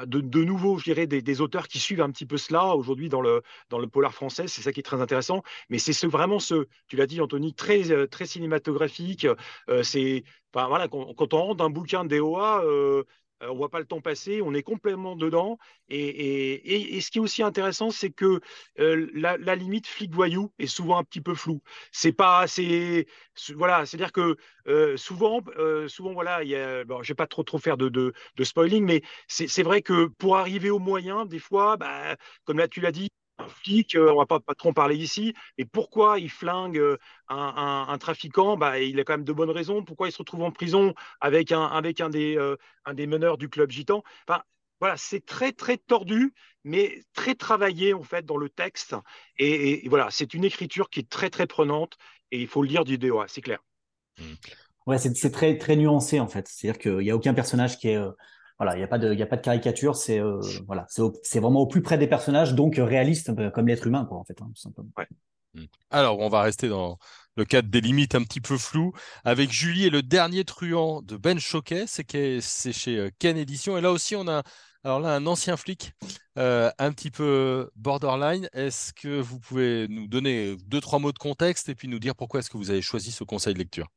de, 0.06 0.44
nouveau, 0.44 0.78
je 0.78 0.84
dirais, 0.84 1.06
des, 1.06 1.40
auteurs 1.40 1.68
qui 1.68 1.78
suivent 1.80 2.00
un 2.00 2.10
petit 2.10 2.26
peu 2.26 2.36
cela 2.36 2.76
aujourd'hui 2.76 3.08
dans 3.08 3.20
le 3.20 3.42
dans 3.68 3.78
le 3.78 3.88
polar 3.88 4.14
français. 4.14 4.46
C'est 4.46 4.62
ça 4.62 4.72
qui 4.72 4.80
est 4.80 4.84
très 4.84 5.00
intéressant. 5.00 5.42
Mais 5.68 5.78
c'est 5.78 5.92
ce, 5.92 6.06
vraiment 6.06 6.38
ce, 6.38 6.66
tu 6.86 6.96
l'as 6.96 7.06
dit, 7.06 7.20
Anthony, 7.20 7.54
très, 7.54 7.90
euh, 7.90 8.06
très 8.06 8.26
cinématographique. 8.26 9.26
Euh, 9.68 9.82
c'est, 9.82 10.24
enfin, 10.54 10.68
voilà, 10.68 10.88
quand, 10.88 11.34
on 11.34 11.42
rentre 11.44 11.64
un 11.64 11.70
bouquin 11.70 12.04
de 12.04 12.16
DOA, 12.16 12.62
euh, 12.64 13.04
euh, 13.42 13.48
on 13.50 13.56
voit 13.56 13.70
pas 13.70 13.78
le 13.78 13.86
temps 13.86 14.00
passer, 14.00 14.42
on 14.42 14.54
est 14.54 14.62
complètement 14.62 15.16
dedans. 15.16 15.58
Et, 15.88 15.98
et, 16.08 16.96
et, 16.96 17.00
ce 17.00 17.10
qui 17.10 17.18
est 17.18 17.20
aussi 17.20 17.42
intéressant, 17.42 17.90
c'est 17.90 18.10
que 18.10 18.40
euh, 18.78 19.08
la, 19.14 19.36
limite 19.56 19.86
flic-voyou 19.86 20.52
est 20.58 20.66
souvent 20.66 20.98
un 20.98 21.04
petit 21.04 21.20
peu 21.20 21.34
floue. 21.34 21.62
C'est 21.92 22.12
pas, 22.12 22.46
c'est, 22.46 23.06
voilà, 23.54 23.86
c'est-à-dire 23.86 24.12
que 24.12 24.36
euh, 24.68 24.96
souvent, 24.96 25.40
souvent, 25.88 26.12
voilà, 26.12 26.42
il 26.44 26.50
y 26.50 26.52
je 26.52 27.08
vais 27.08 27.14
pas 27.14 27.26
trop 27.26 27.42
trop 27.42 27.58
faire 27.58 27.76
de, 27.76 27.88
de, 27.88 28.12
de 28.36 28.44
spoiling, 28.44 28.84
mais 28.84 29.02
c'est 29.28 29.62
vrai 29.62 29.82
que 29.82 30.06
pour 30.06 30.36
arriver 30.36 30.70
au 30.70 30.78
moyen, 30.78 31.26
des 31.26 31.38
fois, 31.38 31.76
bah, 31.76 32.16
comme 32.44 32.58
là 32.58 32.68
tu 32.68 32.80
l'as 32.80 32.92
dit, 32.92 33.08
flic, 33.48 33.94
euh, 33.94 34.12
on 34.12 34.18
va 34.18 34.26
pas, 34.26 34.40
trop 34.54 34.70
en 34.70 34.72
parler 34.72 34.96
ici, 34.96 35.34
mais 35.58 35.64
pourquoi 35.64 36.18
il 36.18 36.30
flingue 36.30 36.78
euh, 36.78 36.98
un, 37.28 37.96
trafiquant? 37.98 38.56
Bah, 38.56 38.78
Il 38.80 38.98
a 39.00 39.04
quand 39.04 39.14
même 39.14 39.24
de 39.24 39.32
bonnes 39.32 39.50
raisons. 39.50 39.84
Pourquoi 39.84 40.08
il 40.08 40.12
se 40.12 40.18
retrouve 40.18 40.42
en 40.42 40.50
prison 40.50 40.94
avec 41.20 41.52
euh, 41.52 41.56
un 41.58 42.94
des 42.94 43.06
meneurs 43.06 43.38
du 43.38 43.48
club 43.48 43.70
gitan? 43.70 44.02
Enfin, 44.28 44.42
voilà, 44.80 44.96
c'est 44.96 45.24
très 45.24 45.52
très 45.52 45.76
tordu, 45.76 46.32
mais 46.64 47.02
très 47.12 47.34
travaillé 47.34 47.92
en 47.92 48.02
fait 48.02 48.24
dans 48.24 48.38
le 48.38 48.48
texte. 48.48 48.94
Et, 49.38 49.86
voilà, 49.88 50.08
c'est 50.10 50.34
une 50.34 50.44
écriture 50.44 50.88
qui 50.88 51.00
est 51.00 51.08
très 51.08 51.30
très 51.30 51.46
prenante. 51.46 51.96
Et 52.32 52.40
il 52.40 52.46
faut 52.46 52.62
le 52.62 52.68
lire 52.68 52.84
du 52.84 52.96
DOA, 52.96 53.26
c'est 53.28 53.40
clair. 53.40 53.58
Ouais, 54.86 54.98
c'est 54.98 55.30
très 55.30 55.58
très 55.58 55.76
nuancé 55.76 56.20
en 56.20 56.28
fait. 56.28 56.48
C'est-à-dire 56.48 56.78
qu'il 56.78 56.98
n'y 56.98 57.10
a 57.10 57.16
aucun 57.16 57.34
personnage 57.34 57.78
qui 57.78 57.88
est 57.88 57.98
voilà, 58.60 58.76
il 58.76 58.78
n'y 58.78 58.84
a 59.22 59.26
pas 59.26 59.36
de 59.36 59.40
caricature. 59.40 59.96
C'est 59.96 60.20
euh, 60.20 60.38
c'est 61.22 61.40
vraiment 61.40 61.60
au 61.60 61.66
plus 61.66 61.80
près 61.80 61.96
des 61.96 62.06
personnages, 62.06 62.54
donc 62.54 62.78
euh, 62.78 62.84
réaliste 62.84 63.30
euh, 63.30 63.48
comme 63.48 63.66
l'être 63.66 63.86
humain 63.86 64.04
quoi 64.04 64.18
en 64.18 64.24
fait, 64.24 64.36
hein, 64.42 64.50
tout 64.54 64.60
simplement. 64.60 64.90
Alors, 65.88 66.18
on 66.18 66.28
va 66.28 66.42
rester 66.42 66.68
dans 66.68 66.98
le 67.36 67.46
cadre 67.46 67.70
des 67.70 67.80
limites 67.80 68.14
un 68.14 68.22
petit 68.22 68.42
peu 68.42 68.58
floues 68.58 68.92
avec 69.24 69.50
Julie 69.50 69.86
et 69.86 69.90
le 69.90 70.02
dernier 70.02 70.44
truand 70.44 71.00
de 71.00 71.16
Ben 71.16 71.38
Choquet, 71.38 71.86
c'est 71.86 72.72
chez 72.72 73.08
Ken 73.18 73.38
Édition. 73.38 73.78
Et 73.78 73.80
là 73.80 73.90
aussi, 73.90 74.14
on 74.14 74.28
a 74.28 74.42
un 74.84 75.26
ancien 75.26 75.56
flic, 75.56 75.92
un 76.36 76.92
petit 76.92 77.10
peu 77.10 77.68
borderline. 77.76 78.48
Est-ce 78.52 78.92
que 78.92 79.20
vous 79.20 79.40
pouvez 79.40 79.88
nous 79.88 80.06
donner 80.06 80.56
deux, 80.66 80.80
trois 80.80 80.98
mots 80.98 81.12
de 81.12 81.18
contexte 81.18 81.68
et 81.70 81.74
puis 81.74 81.88
nous 81.88 81.98
dire 81.98 82.14
pourquoi 82.14 82.40
est-ce 82.40 82.50
que 82.50 82.58
vous 82.58 82.70
avez 82.70 82.82
choisi 82.82 83.10
ce 83.10 83.24
conseil 83.24 83.54
de 83.54 83.58
lecture? 83.58 83.88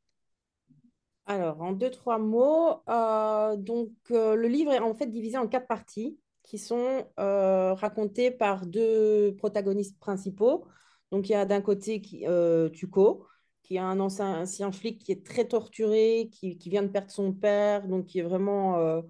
Alors, 1.26 1.62
en 1.62 1.72
deux, 1.72 1.90
trois 1.90 2.18
mots, 2.18 2.82
euh, 2.88 3.56
donc 3.56 3.90
euh, 4.10 4.34
le 4.34 4.46
livre 4.46 4.72
est 4.72 4.80
en 4.80 4.94
fait 4.94 5.06
divisé 5.06 5.38
en 5.38 5.48
quatre 5.48 5.66
parties 5.66 6.18
qui 6.42 6.58
sont 6.58 7.06
euh, 7.18 7.72
racontées 7.74 8.30
par 8.30 8.66
deux 8.66 9.34
protagonistes 9.38 9.98
principaux. 9.98 10.66
Donc, 11.10 11.28
il 11.28 11.32
y 11.32 11.34
a 11.34 11.46
d'un 11.46 11.62
côté 11.62 12.00
qui, 12.02 12.26
Tuco, 12.72 13.26
qui 13.62 13.76
est 13.76 13.78
un 13.78 14.00
ancien, 14.00 14.44
flic 14.72 14.98
qui 14.98 15.12
est 15.12 15.24
très 15.24 15.46
torturé, 15.46 16.28
qui, 16.32 16.58
vient 16.68 16.82
de 16.82 16.88
perdre 16.88 17.10
son 17.10 17.32
père, 17.32 17.88
donc 17.88 18.06
qui 18.06 18.18
est 18.18 18.22
vraiment 18.22 19.02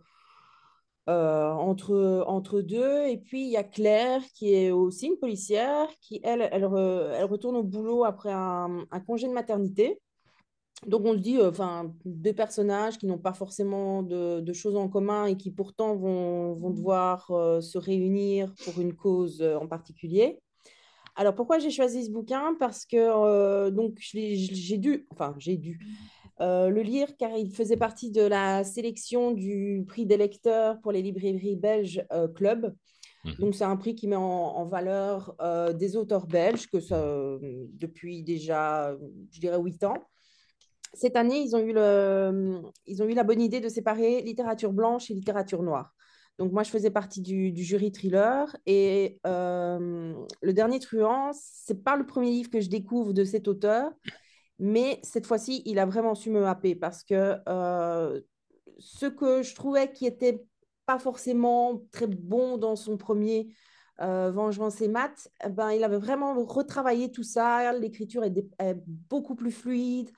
entre, 1.07 2.25
entre 2.27 2.61
deux. 2.61 3.07
Et 3.07 3.19
puis, 3.19 3.43
il 3.43 3.51
y 3.51 3.57
a 3.57 3.65
Claire, 3.65 4.23
qui 4.35 4.55
est 4.55 4.71
aussi 4.71 5.07
une 5.09 5.19
policière, 5.19 5.89
qui, 6.01 6.21
elle, 6.23 6.43
elle, 6.53 6.65
elle 6.65 7.25
retourne 7.25 7.57
au 7.57 7.65
boulot 7.65 8.05
après 8.05 8.33
un, 8.33 8.87
congé 9.07 9.27
de 9.27 9.33
maternité. 9.33 10.01
Donc, 10.87 11.03
on 11.05 11.13
se 11.15 11.19
dit, 11.19 11.41
enfin, 11.41 11.95
deux 12.05 12.33
personnages 12.33 12.99
qui 12.99 13.07
n'ont 13.07 13.19
pas 13.19 13.33
forcément 13.33 14.03
de, 14.03 14.41
de, 14.41 14.53
choses 14.53 14.77
en 14.77 14.89
commun 14.89 15.27
et 15.27 15.37
qui 15.37 15.51
pourtant 15.51 15.95
vont, 15.97 16.55
vont 16.55 16.71
devoir 16.71 17.27
se 17.63 17.79
réunir 17.79 18.53
pour 18.65 18.81
une 18.81 18.95
cause 18.95 19.43
en 19.43 19.67
particulier. 19.67 20.41
Alors, 21.17 21.35
pourquoi 21.35 21.59
j'ai 21.59 21.71
choisi 21.71 22.05
ce 22.05 22.11
bouquin? 22.11 22.57
Parce 22.59 22.87
que 22.87 23.71
donc 23.71 23.99
j'ai 24.01 24.79
dû, 24.79 25.07
enfin, 25.13 25.35
j'ai 25.39 25.57
dû 25.57 25.79
euh, 26.41 26.69
le 26.69 26.83
lire 26.83 27.17
car 27.17 27.31
il 27.37 27.53
faisait 27.53 27.77
partie 27.77 28.11
de 28.11 28.23
la 28.23 28.65
sélection 28.65 29.31
du 29.31 29.85
prix 29.87 30.05
des 30.05 30.17
lecteurs 30.17 30.81
pour 30.81 30.91
les 30.91 31.01
librairies 31.01 31.57
belges 31.57 32.05
euh, 32.13 32.27
Club. 32.27 32.75
Mhm. 33.25 33.35
Donc, 33.39 33.55
c'est 33.55 33.65
un 33.65 33.77
prix 33.77 33.95
qui 33.95 34.09
met 34.09 34.17
en, 34.17 34.65
valeur 34.65 35.35
euh, 35.41 35.73
des 35.73 35.97
auteurs 35.97 36.27
belges, 36.27 36.67
que 36.67 36.81
ça, 36.81 37.01
depuis 37.73 38.23
déjà, 38.23 38.97
je 39.31 39.41
dirais, 39.41 39.59
huit 39.59 39.83
ans. 39.85 39.97
Cette 40.95 41.17
année, 41.17 41.41
ils 41.41 41.55
ont, 41.57 41.61
eu 41.61 41.73
le, 41.73 42.61
ils 42.87 43.03
ont 43.03 43.07
eu 43.07 43.15
la 43.15 43.25
bonne 43.25 43.41
idée 43.41 43.61
de 43.61 43.69
séparer 43.69 44.23
littérature 44.23 44.73
blanche 44.73 45.11
et 45.11 45.15
littérature 45.15 45.63
noire. 45.63 45.95
Donc, 46.39 46.51
moi, 46.53 46.63
je 46.63 46.71
faisais 46.71 46.91
partie 46.91 47.21
du, 47.21 47.53
jury 47.57 47.93
thriller. 47.93 48.57
Et 48.67 49.21
Le 49.25 50.53
Dernier 50.53 50.81
Truand, 50.81 51.31
c'est 51.33 51.83
pas 51.83 51.97
le 51.97 52.07
premier 52.07 52.31
livre 52.31 52.51
que 52.51 52.61
je 52.61 52.69
découvre 52.69 53.13
de 53.13 53.25
cet 53.25 53.49
auteur. 53.49 53.93
Mais 54.59 55.01
cette 55.03 55.27
fois-ci, 55.27 55.63
il 55.67 55.79
a 55.79 55.87
vraiment 55.87 56.15
su 56.15 56.31
me 56.31 56.47
happer 56.47 56.75
parce 56.75 57.03
que 57.03 57.37
euh, 57.49 58.21
ce 58.79 59.07
que 59.07 59.43
je 59.43 59.55
trouvais 59.55 59.93
qui 59.93 60.07
était 60.07 60.45
pas 60.87 60.99
forcément 60.99 61.83
très 61.91 62.07
bon 62.07 62.57
dans 62.57 62.77
son 62.77 62.97
premier 62.97 63.49
euh, 64.01 64.31
Vengeance 64.31 64.81
et 64.81 64.89
Maths, 64.89 65.29
eh 65.45 65.49
ben, 65.49 65.73
il 65.73 65.83
avait 65.83 65.99
vraiment 65.99 66.35
retravaillé 66.45 67.11
tout 67.11 67.23
ça. 67.23 67.73
L'écriture 67.73 68.25
est, 68.25 68.35
beaucoup 68.87 69.35
plus 69.35 69.53
fluide. 69.53 70.11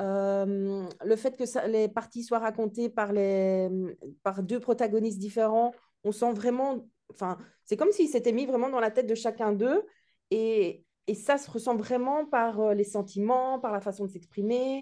Euh, 0.00 0.88
le 1.04 1.16
fait 1.16 1.36
que 1.36 1.68
les 1.68 1.88
parties 1.88 2.22
soient 2.22 2.38
racontées 2.38 2.88
par, 2.88 3.12
deux 3.12 4.60
protagonistes 4.60 5.18
différents, 5.18 5.72
on 6.04 6.12
sent 6.12 6.32
vraiment. 6.32 6.86
Enfin, 7.10 7.38
c'est 7.64 7.76
comme 7.76 7.90
s'il 7.90 8.08
s'était 8.08 8.32
mis 8.32 8.46
vraiment 8.46 8.70
dans 8.70 8.80
la 8.80 8.90
tête 8.90 9.06
de 9.06 9.14
chacun 9.14 9.52
d'eux. 9.52 9.84
Et, 10.30 10.84
ça 11.12 11.38
se 11.38 11.50
ressent 11.50 11.74
vraiment 11.74 12.24
par 12.24 12.60
euh, 12.60 12.72
les 12.72 12.84
sentiments, 12.84 13.58
par 13.58 13.72
la 13.72 13.80
façon 13.80 14.04
de 14.04 14.10
s'exprimer. 14.12 14.80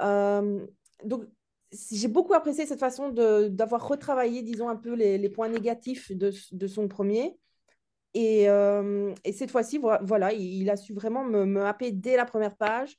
Euh, 0.00 0.64
donc, 1.02 1.24
j'ai 1.72 2.06
beaucoup 2.06 2.34
apprécié 2.34 2.66
cette 2.66 2.78
façon 2.78 3.08
d'avoir 3.08 3.88
retravaillé, 3.88 4.42
disons, 4.42 4.68
un 4.68 4.76
peu 4.76 4.94
les, 4.94 5.28
points 5.28 5.48
négatifs 5.48 6.12
de, 6.12 6.30
son 6.68 6.86
premier. 6.86 7.36
Et, 8.14 8.44
et 8.44 9.32
cette 9.32 9.50
fois-ci, 9.50 9.80
voilà, 10.02 10.32
il, 10.32 10.70
a 10.70 10.76
su 10.76 10.94
vraiment 10.94 11.24
me, 11.24 11.44
me, 11.44 11.64
happer 11.64 11.90
dès 11.90 12.16
la 12.16 12.26
première 12.26 12.56
page. 12.56 12.96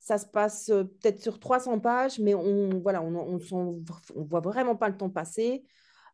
Ça 0.00 0.18
se 0.18 0.26
passe 0.26 0.66
peut-être 0.66 1.20
sur 1.20 1.38
300 1.38 1.78
pages, 1.78 2.18
mais 2.18 2.34
on 2.34 2.80
voilà, 2.80 3.02
on, 3.02 3.38
on, 3.52 3.82
voit 4.24 4.40
vraiment 4.40 4.74
pas 4.74 4.88
le 4.88 4.96
temps 4.96 5.10
passer. 5.10 5.62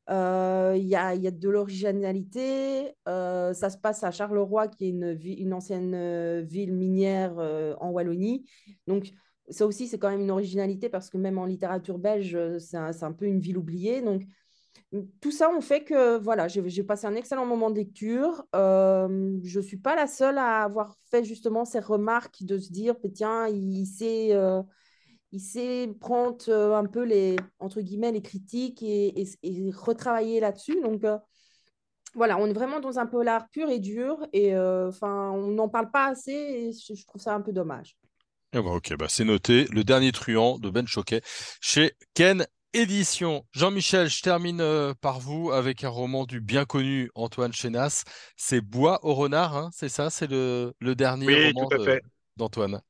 Euh, 0.09 0.75
il 0.77 0.87
y, 0.87 0.95
a, 0.95 1.15
y, 1.15 1.27
a, 1.27 1.31
de 1.31 1.49
l'originalité. 1.49 2.95
Euh, 3.09 3.53
ça 3.53 3.71
se 3.71 3.79
passe 3.79 4.05
à 4.05 4.11
Charleroi, 4.11 4.69
qui 4.69 4.87
est 4.87 4.91
une, 4.91 5.19
une 5.23 5.53
ancienne 5.53 5.95
euh, 5.95 6.43
ville 6.43 6.73
minière 6.73 7.37
en 7.81 7.91
Wallonie. 7.91 8.45
Donc, 8.87 9.13
ça 9.49 9.67
aussi, 9.67 9.87
c'est 9.87 9.99
quand 9.99 10.11
même 10.11 10.21
une 10.21 10.31
originalité 10.31 10.89
parce 10.89 11.09
que 11.09 11.19
même 11.19 11.39
en 11.39 11.45
littérature 11.45 11.99
belge, 11.99 12.37
c'est 12.59 12.77
un, 12.77 12.91
un, 13.01 13.13
peu 13.13 13.27
une 13.27 13.41
ville 13.41 13.59
oubliée. 13.59 14.03
Donc, 14.03 14.23
tout 15.21 15.31
ça, 15.31 15.51
on 15.51 15.61
fait 15.61 15.85
que 15.85 16.19
voilà, 16.19 16.49
j'ai 16.49 16.83
passé 16.85 17.07
un 17.07 17.15
excellent 17.15 17.47
moment 17.47 17.71
de 17.71 17.77
lecture. 17.77 18.45
je 18.55 19.59
ne 19.59 19.63
suis 19.63 19.79
pas 19.79 19.95
la 19.95 20.07
seule 20.07 20.39
à 20.39 20.63
avoir 20.63 20.97
fait 21.11 21.25
justement 21.25 21.65
ces 21.65 21.81
remarques 21.81 22.43
de 22.43 22.59
se 22.59 22.71
dire, 22.71 22.95
tiens, 23.15 23.49
il 23.49 23.87
sait 23.87 24.33
il 25.33 25.41
sait 25.41 25.91
prendre 26.01 26.39
euh, 26.49 26.75
un 26.75 26.87
peu 26.87 27.05
les, 27.05 27.37
entre 27.59 27.81
guillemets, 27.81 28.13
les 28.13 28.23
critiques 28.23 28.83
et, 28.83 29.13
retravailler 29.77 30.41
là-dessus. 30.41 30.81
Donc, 30.83 31.05
euh, 31.05 31.19
voilà, 32.15 32.39
on 32.39 32.47
est 32.47 32.55
vraiment 32.55 32.81
dans 32.81 32.99
un 32.99 33.07
polar 33.07 33.49
pur 33.51 33.69
et 33.69 33.79
dur. 33.79 34.27
Et 34.33 34.55
euh, 34.55 34.89
enfin, 34.89 35.31
on 35.33 35.49
n'en 35.49 35.69
parle 35.69 35.91
pas 35.91 36.07
assez 36.07 36.33
et 36.33 36.73
je, 36.73 37.07
trouve 37.07 37.21
ça 37.21 37.35
un 37.35 37.41
peu 37.41 37.53
dommage. 37.53 37.97
Ah 38.55 38.63
bah, 38.63 38.71
ok, 38.71 38.97
bah 38.97 39.07
c'est 39.09 39.25
noté. 39.25 39.67
Le 39.73 39.85
dernier 39.85 40.13
truand 40.13 40.59
de 40.59 40.71
Ben 40.71 40.87
Choquet 40.87 41.21
chez 41.61 41.93
Ken 42.15 42.47
Édition. 42.77 43.47
Jean-Michel, 43.53 44.11
je 44.11 44.21
termine 44.21 44.95
par 45.01 45.19
vous 45.19 45.51
avec 45.51 45.83
un 45.83 45.89
roman 45.89 46.27
du 46.27 46.43
bien 46.43 46.67
connu 46.67 47.11
Antoine 47.15 47.53
Chenas. 47.53 48.05
C'est 48.37 48.61
Bois 48.61 49.01
au 49.03 49.15
renard, 49.15 49.57
hein, 49.57 49.71
c'est 49.73 49.89
ça? 49.89 50.11
C'est 50.11 50.31
le, 50.31 50.75
le, 50.81 50.95
dernier 50.95 51.53
roman 51.53 51.69
d'Antoine. 52.37 52.83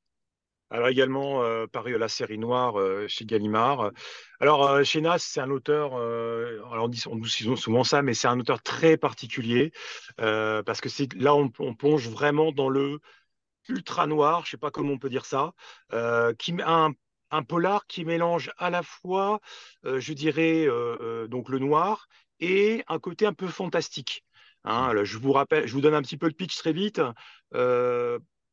Alors 0.71 0.89
également 0.89 1.45
euh, 1.45 1.69
paru 1.69 1.95
à 1.95 1.99
la 1.99 2.09
série 2.09 2.39
noire 2.39 2.81
euh, 2.81 3.07
chez 3.07 3.25
Gallimard. 3.25 3.93
Alors 4.41 4.69
euh, 4.69 4.83
chez 4.83 5.01
Nas, 5.01 5.19
c'est 5.21 5.41
un 5.41 5.51
auteur, 5.51 5.95
alors 5.95 6.85
on 6.85 6.89
dit, 6.89 7.05
on 7.07 7.17
dit 7.17 7.31
souvent 7.31 7.85
ça, 7.85 8.03
mais 8.03 8.15
c'est 8.15 8.27
un 8.27 8.41
auteur 8.41 8.61
très 8.63 8.97
particulier 8.97 9.73
parce 10.17 10.81
que 10.81 10.89
là 11.17 11.35
on, 11.37 11.49
plonge 11.49 12.09
vraiment 12.09 12.51
dans 12.51 12.69
le 12.69 12.99
ultra 13.69 14.07
noir, 14.07 14.45
je 14.45 14.51
sais 14.51 14.57
pas 14.57 14.71
comment 14.73 14.93
on 14.93 14.99
peut 14.99 15.09
dire 15.09 15.27
ça, 15.27 15.53
qui 16.39 16.53
un, 16.65 16.93
un 17.31 17.43
polar 17.43 17.87
qui 17.87 18.05
mélange 18.05 18.51
à 18.59 18.71
la 18.71 18.83
fois, 18.83 19.41
je 19.85 20.13
dirais 20.13 20.67
donc 21.29 21.49
le 21.49 21.59
noir 21.59 22.09
et 22.41 22.85
un 22.89 22.99
côté 22.99 23.27
un 23.27 23.33
peu 23.33 23.49
fantastique. 23.49 24.25
Hein. 24.65 25.05
je 25.05 25.19
vous 25.19 25.33
rappelle, 25.33 25.67
je 25.67 25.73
vous 25.73 25.81
donne 25.81 25.95
un 25.95 26.03
petit 26.03 26.17
peu 26.17 26.27
le 26.27 26.33
pitch 26.33 26.57
très 26.57 26.73
vite 26.73 27.01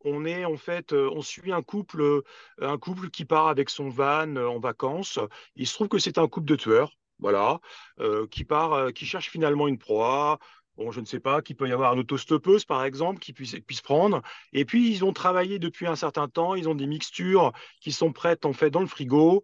on 0.03 0.25
est 0.25 0.45
en 0.45 0.57
fait, 0.57 0.93
euh, 0.93 1.09
on 1.13 1.21
suit 1.21 1.51
un 1.51 1.61
couple, 1.61 2.01
euh, 2.01 2.23
un 2.61 2.77
couple 2.77 3.09
qui 3.09 3.25
part 3.25 3.47
avec 3.47 3.69
son 3.69 3.89
van 3.89 4.35
euh, 4.35 4.47
en 4.47 4.59
vacances. 4.59 5.19
Il 5.55 5.67
se 5.67 5.73
trouve 5.73 5.87
que 5.87 5.99
c'est 5.99 6.17
un 6.17 6.27
couple 6.27 6.47
de 6.47 6.55
tueurs, 6.55 6.97
voilà, 7.19 7.59
qui 8.31 8.43
part, 8.43 8.91
qui 8.93 9.05
cherche 9.05 9.29
finalement 9.29 9.67
une 9.67 9.77
proie. 9.77 10.39
Bon, 10.77 10.91
je 10.91 10.99
ne 11.01 11.05
sais 11.05 11.19
pas, 11.19 11.41
qu'il 11.41 11.55
peut 11.55 11.67
y 11.69 11.71
avoir 11.71 11.93
une 11.93 11.99
autostoppeuse, 11.99 12.65
par 12.65 12.83
exemple, 12.83 13.19
qui 13.19 13.31
puisse, 13.31 13.55
puisse 13.67 13.81
prendre. 13.81 14.21
Et 14.53 14.65
puis, 14.65 14.91
ils 14.91 15.05
ont 15.05 15.13
travaillé 15.13 15.59
depuis 15.59 15.85
un 15.85 15.95
certain 15.95 16.27
temps. 16.27 16.55
Ils 16.55 16.67
ont 16.67 16.75
des 16.75 16.87
mixtures 16.87 17.51
qui 17.79 17.91
sont 17.91 18.11
prêtes, 18.11 18.45
en 18.45 18.53
fait, 18.53 18.71
dans 18.71 18.81
le 18.81 18.87
frigo 18.87 19.43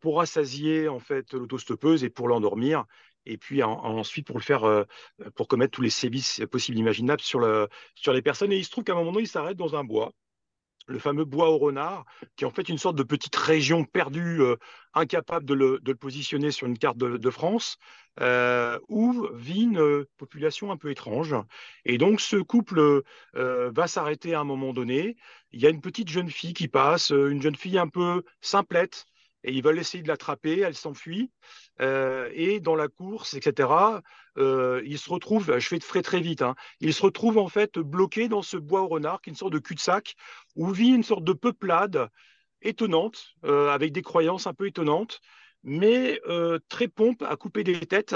pour 0.00 0.18
rassasier, 0.18 0.88
en 0.88 0.98
fait, 0.98 1.32
l'autostoppeuse 1.32 2.04
et 2.04 2.10
pour 2.10 2.28
l'endormir 2.28 2.84
et 3.26 3.36
puis 3.36 3.62
ensuite 3.62 4.26
pour 4.26 4.38
le 4.38 4.42
faire, 4.42 4.64
euh, 4.64 4.84
pour 5.34 5.48
commettre 5.48 5.72
tous 5.72 5.82
les 5.82 5.90
sévices 5.90 6.42
possibles 6.50 6.78
imaginables 6.78 7.20
sur, 7.20 7.40
le, 7.40 7.68
sur 7.94 8.12
les 8.12 8.22
personnes. 8.22 8.52
Et 8.52 8.58
il 8.58 8.64
se 8.64 8.70
trouve 8.70 8.84
qu'à 8.84 8.92
un 8.92 8.96
moment 8.96 9.12
donné, 9.12 9.24
il 9.24 9.28
s'arrête 9.28 9.56
dans 9.56 9.74
un 9.76 9.84
bois, 9.84 10.12
le 10.86 10.98
fameux 10.98 11.24
bois 11.24 11.50
au 11.50 11.58
renard, 11.58 12.04
qui 12.36 12.44
est 12.44 12.46
en 12.46 12.50
fait 12.50 12.68
une 12.68 12.78
sorte 12.78 12.96
de 12.96 13.02
petite 13.02 13.36
région 13.36 13.84
perdue, 13.84 14.40
euh, 14.42 14.56
incapable 14.94 15.44
de 15.44 15.54
le, 15.54 15.94
positionner 15.94 16.50
sur 16.50 16.66
une 16.66 16.78
carte 16.78 16.98
de, 16.98 17.30
France, 17.30 17.78
euh, 18.20 18.78
où 18.88 19.26
vit 19.34 19.62
une 19.62 20.04
population 20.16 20.70
un 20.70 20.76
peu 20.76 20.90
étrange. 20.90 21.34
Et 21.84 21.98
donc 21.98 22.20
ce 22.20 22.36
couple 22.36 23.02
va 23.34 23.86
s'arrêter 23.86 24.34
à 24.34 24.40
un 24.40 24.44
moment 24.44 24.72
donné. 24.72 25.16
Il 25.52 25.60
y 25.60 25.66
a 25.66 25.70
une 25.70 25.80
petite 25.80 26.08
jeune 26.08 26.30
fille 26.30 26.54
qui 26.54 26.68
passe, 26.68 27.10
une 27.10 27.42
jeune 27.42 27.56
fille 27.56 27.78
un 27.78 27.88
peu 27.88 28.22
simplette, 28.40 29.06
et 29.46 29.52
ils 29.52 29.62
veulent 29.62 29.78
essayer 29.78 30.02
de 30.02 30.08
l'attraper, 30.08 30.60
elle 30.60 30.74
s'enfuit. 30.74 31.30
Euh, 31.80 32.28
et 32.34 32.60
dans 32.60 32.74
la 32.74 32.88
course, 32.88 33.34
etc., 33.34 34.02
euh, 34.38 34.82
il 34.84 34.98
se 34.98 35.08
retrouve, 35.08 35.58
je 35.58 35.68
fais 35.68 35.78
de 35.78 36.02
très 36.02 36.20
vite, 36.20 36.42
hein, 36.42 36.56
il 36.80 36.92
se 36.92 37.02
retrouve 37.02 37.38
en 37.38 37.48
fait 37.48 37.78
bloqué 37.78 38.28
dans 38.28 38.42
ce 38.42 38.56
bois 38.56 38.82
au 38.82 38.88
renard, 38.88 39.22
qui 39.22 39.30
est 39.30 39.32
une 39.32 39.36
sorte 39.36 39.52
de 39.52 39.58
cul-de-sac, 39.58 40.16
où 40.56 40.70
vit 40.70 40.90
une 40.90 41.04
sorte 41.04 41.24
de 41.24 41.32
peuplade 41.32 42.10
étonnante, 42.60 43.36
euh, 43.44 43.70
avec 43.70 43.92
des 43.92 44.02
croyances 44.02 44.46
un 44.46 44.54
peu 44.54 44.66
étonnantes, 44.66 45.20
mais 45.62 46.20
très 46.68 46.88
pompe 46.88 47.22
à 47.22 47.36
couper 47.36 47.64
des 47.64 47.80
têtes. 47.86 48.14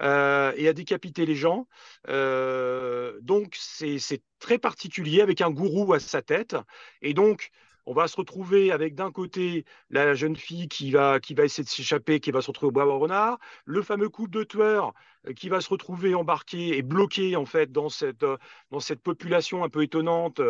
et 0.00 0.68
à 0.68 0.72
décapiter 0.72 1.26
les 1.26 1.34
gens. 1.34 1.66
donc, 2.06 3.56
c'est 3.58 4.22
très 4.38 4.58
particulier 4.58 5.20
avec 5.20 5.40
un 5.40 5.50
gourou 5.50 5.92
à 5.92 6.00
sa 6.00 6.22
tête. 6.22 6.56
Et 7.02 7.14
donc, 7.14 7.50
on 7.88 7.94
va 7.94 8.06
se 8.06 8.16
retrouver 8.16 8.70
avec 8.70 8.94
d'un 8.94 9.10
côté 9.10 9.64
la 9.88 10.12
jeune 10.12 10.36
fille 10.36 10.68
qui 10.68 10.90
va, 10.90 11.18
essayer 11.38 11.64
de 11.64 11.68
s'échapper, 11.70 12.20
qui 12.20 12.30
va 12.30 12.42
se 12.42 12.48
retrouver 12.48 12.68
au 12.68 12.72
bois 12.72 12.84
renard, 12.84 13.38
le 13.64 13.80
fameux 13.80 14.10
couple 14.10 14.30
de 14.30 14.44
tueurs 14.44 14.92
qui 15.36 15.48
va 15.48 15.60
se 15.60 15.68
retrouver 15.68 16.14
embarqué 16.14 16.76
et 16.76 16.82
bloqué 16.82 17.36
en 17.36 17.44
fait 17.44 17.72
dans 17.72 17.88
cette, 17.88 18.22
euh, 18.22 18.36
dans 18.70 18.80
cette 18.80 19.02
population 19.02 19.64
un 19.64 19.68
peu 19.68 19.82
étonnante, 19.82 20.40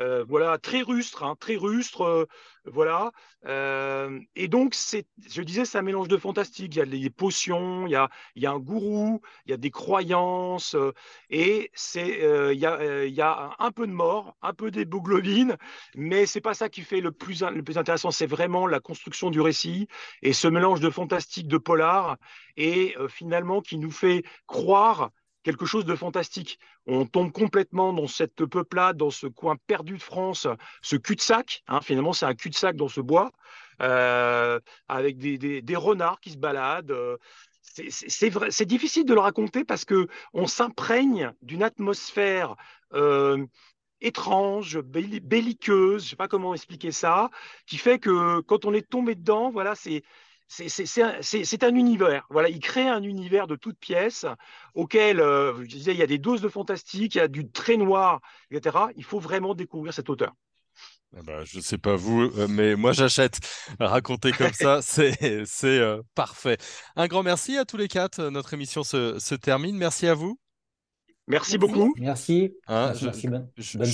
euh, 0.00 0.24
voilà, 0.28 0.58
très 0.58 0.82
rustre, 0.82 1.22
hein, 1.24 1.36
très 1.38 1.56
rustre, 1.56 2.26
voilà. 2.66 3.12
Euh, 3.46 4.18
et 4.34 4.48
donc, 4.48 4.74
c'est, 4.74 5.06
je 5.28 5.42
disais, 5.42 5.64
c'est 5.64 5.78
un 5.78 5.82
mélange 5.82 6.08
de 6.08 6.16
fantastique. 6.16 6.74
Il 6.74 6.78
y 6.78 6.82
a 6.82 6.86
des 6.86 7.10
potions, 7.10 7.86
il 7.86 7.90
y 7.90 7.96
a, 7.96 8.08
il 8.34 8.42
y 8.42 8.46
a 8.46 8.52
un 8.52 8.58
gourou, 8.58 9.20
il 9.46 9.50
y 9.50 9.54
a 9.54 9.56
des 9.56 9.70
croyances, 9.70 10.74
euh, 10.74 10.92
et 11.30 11.70
c'est, 11.74 12.22
euh, 12.22 12.52
il, 12.52 12.58
y 12.60 12.66
a, 12.66 13.04
il 13.04 13.14
y 13.14 13.20
a 13.20 13.54
un 13.58 13.70
peu 13.70 13.86
de 13.86 13.92
mort, 13.92 14.36
un 14.42 14.52
peu 14.52 14.70
d'hémoglobine, 14.70 15.56
mais 15.94 16.26
c'est 16.26 16.40
pas 16.40 16.54
ça 16.54 16.68
qui 16.68 16.82
fait 16.82 17.00
le 17.00 17.12
plus, 17.12 17.42
le 17.42 17.62
plus 17.62 17.78
intéressant. 17.78 18.10
C'est 18.10 18.26
vraiment 18.26 18.66
la 18.66 18.80
construction 18.80 19.30
du 19.30 19.40
récit 19.40 19.86
et 20.22 20.32
ce 20.32 20.48
mélange 20.48 20.80
de 20.80 20.90
fantastique, 20.90 21.48
de 21.48 21.58
polar, 21.58 22.16
et 22.56 22.94
finalement 23.08 23.60
qui 23.60 23.76
nous 23.76 23.90
fait 23.90 24.22
croire 24.46 25.10
quelque 25.46 25.64
chose 25.64 25.84
de 25.84 25.94
fantastique. 25.94 26.58
On 26.86 27.06
tombe 27.06 27.30
complètement 27.30 27.92
dans 27.92 28.08
cette 28.08 28.44
peuplade, 28.46 28.96
dans 28.96 29.10
ce 29.10 29.28
coin 29.28 29.56
perdu 29.68 29.94
de 29.94 30.02
France, 30.02 30.48
ce 30.82 30.96
cul-de-sac. 30.96 31.62
Hein, 31.68 31.80
finalement, 31.82 32.12
c'est 32.12 32.26
un 32.26 32.34
cul-de-sac 32.34 32.74
dans 32.74 32.88
ce 32.88 33.00
bois, 33.00 33.30
euh, 33.80 34.58
avec 34.88 35.18
des, 35.18 35.76
renards 35.76 36.18
qui 36.20 36.30
se 36.32 36.36
baladent. 36.36 36.92
C'est 37.62 38.64
difficile 38.64 39.04
de 39.04 39.14
le 39.14 39.20
raconter 39.20 39.64
parce 39.64 39.84
que 39.84 40.08
on 40.32 40.48
s'imprègne 40.48 41.32
d'une 41.42 41.62
atmosphère 41.62 42.56
euh, 42.94 43.46
étrange, 44.00 44.80
belliqueuse, 44.80 46.04
je 46.04 46.10
sais 46.10 46.16
pas 46.16 46.28
comment 46.28 46.54
expliquer 46.54 46.90
ça, 46.90 47.30
qui 47.66 47.78
fait 47.78 48.00
que 48.00 48.40
quand 48.40 48.64
on 48.64 48.74
est 48.74 48.88
tombé 48.88 49.14
dedans, 49.14 49.50
voilà, 49.50 49.76
c'est 49.76 50.02
c'est 50.48 51.64
un, 51.64 51.74
univers. 51.74 52.26
Voilà, 52.30 52.48
il 52.48 52.60
crée 52.60 52.88
un 52.88 53.02
univers 53.02 53.46
de 53.46 53.56
toutes 53.56 53.78
pièces 53.78 54.26
auquel, 54.74 55.20
euh, 55.20 55.54
je 55.64 55.68
disais, 55.68 55.92
il 55.92 55.98
y 55.98 56.02
a 56.02 56.06
des 56.06 56.18
doses 56.18 56.40
de 56.40 56.48
fantastique, 56.48 57.14
il 57.14 57.18
y 57.18 57.20
a 57.20 57.28
du 57.28 57.50
très 57.50 57.76
noir, 57.76 58.20
etc. 58.50 58.76
Il 58.96 59.04
faut 59.04 59.18
vraiment 59.18 59.54
découvrir 59.54 59.92
cet 59.92 60.08
auteur. 60.08 60.32
Eh 61.16 61.22
ben, 61.22 61.44
je 61.44 61.58
ne 61.58 61.62
sais 61.62 61.78
pas 61.78 61.96
vous, 61.96 62.22
euh, 62.22 62.46
mais 62.48 62.76
moi 62.76 62.92
j'achète. 62.92 63.38
Raconter 63.80 64.32
comme 64.32 64.52
ça, 64.52 64.80
c'est 64.82 65.16
euh, 65.64 66.02
parfait. 66.14 66.58
Un 66.94 67.06
grand 67.06 67.22
merci 67.22 67.56
à 67.56 67.64
tous 67.64 67.76
les 67.76 67.88
quatre. 67.88 68.22
Notre 68.28 68.54
émission 68.54 68.82
se, 68.82 69.34
termine. 69.34 69.76
Merci 69.76 70.06
à 70.08 70.14
vous. 70.14 70.38
Merci, 71.28 71.58
beaucoup. 71.58 71.92
Merci. 71.98 72.52
Hein, 72.68 72.92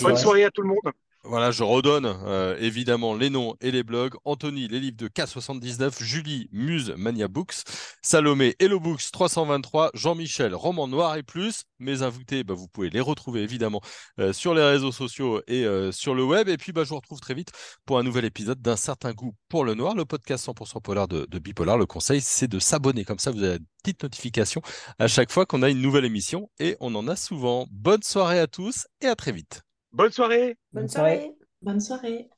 bonne 0.02 0.16
soirée 0.16 0.44
à 0.44 0.50
tout 0.50 0.62
le 0.62 0.68
monde. 0.68 0.92
Voilà, 1.24 1.52
je 1.52 1.62
redonne 1.62 2.06
euh, 2.24 2.56
évidemment 2.58 3.14
les 3.14 3.30
noms 3.30 3.54
et 3.60 3.70
les 3.70 3.84
blogs. 3.84 4.14
Anthony, 4.24 4.66
les 4.66 4.80
livres 4.80 4.96
de 4.96 5.06
K79, 5.06 6.02
Julie, 6.02 6.48
Muse, 6.50 6.94
Mania 6.96 7.28
Books, 7.28 7.62
Salomé, 8.02 8.56
Hello 8.58 8.80
Books 8.80 9.12
323, 9.12 9.92
Jean-Michel, 9.94 10.52
Roman 10.52 10.88
Noir 10.88 11.14
et 11.14 11.22
plus. 11.22 11.62
Mes 11.78 12.02
invités, 12.02 12.42
bah, 12.42 12.54
vous 12.54 12.66
pouvez 12.66 12.90
les 12.90 13.00
retrouver 13.00 13.42
évidemment 13.42 13.80
euh, 14.18 14.32
sur 14.32 14.52
les 14.52 14.64
réseaux 14.64 14.90
sociaux 14.90 15.40
et 15.46 15.64
euh, 15.64 15.92
sur 15.92 16.16
le 16.16 16.24
web. 16.24 16.48
Et 16.48 16.56
puis, 16.56 16.72
bah, 16.72 16.82
je 16.82 16.88
vous 16.88 16.96
retrouve 16.96 17.20
très 17.20 17.34
vite 17.34 17.52
pour 17.86 18.00
un 18.00 18.02
nouvel 18.02 18.24
épisode 18.24 18.60
d'un 18.60 18.76
certain 18.76 19.12
goût 19.12 19.32
pour 19.48 19.64
le 19.64 19.74
noir, 19.74 19.94
le 19.94 20.04
podcast 20.04 20.44
100% 20.48 20.82
polar 20.82 21.06
de, 21.06 21.26
de 21.30 21.38
Bipolar. 21.38 21.78
Le 21.78 21.86
conseil, 21.86 22.20
c'est 22.20 22.48
de 22.48 22.58
s'abonner. 22.58 23.04
Comme 23.04 23.20
ça, 23.20 23.30
vous 23.30 23.44
avez 23.44 23.58
une 23.58 23.66
petite 23.84 24.02
notification 24.02 24.60
à 24.98 25.06
chaque 25.06 25.30
fois 25.30 25.46
qu'on 25.46 25.62
a 25.62 25.70
une 25.70 25.80
nouvelle 25.82 26.04
émission. 26.04 26.50
Et 26.58 26.76
on 26.80 26.92
en 26.96 27.06
a 27.06 27.14
souvent. 27.14 27.68
Bonne 27.70 28.02
soirée 28.02 28.40
à 28.40 28.48
tous 28.48 28.88
et 29.00 29.06
à 29.06 29.14
très 29.14 29.30
vite. 29.30 29.62
Bonne 29.92 30.10
soirée. 30.10 30.56
Bonne 30.72 30.88
soirée. 30.88 31.34
Bonne 31.60 31.80
soirée. 31.80 32.30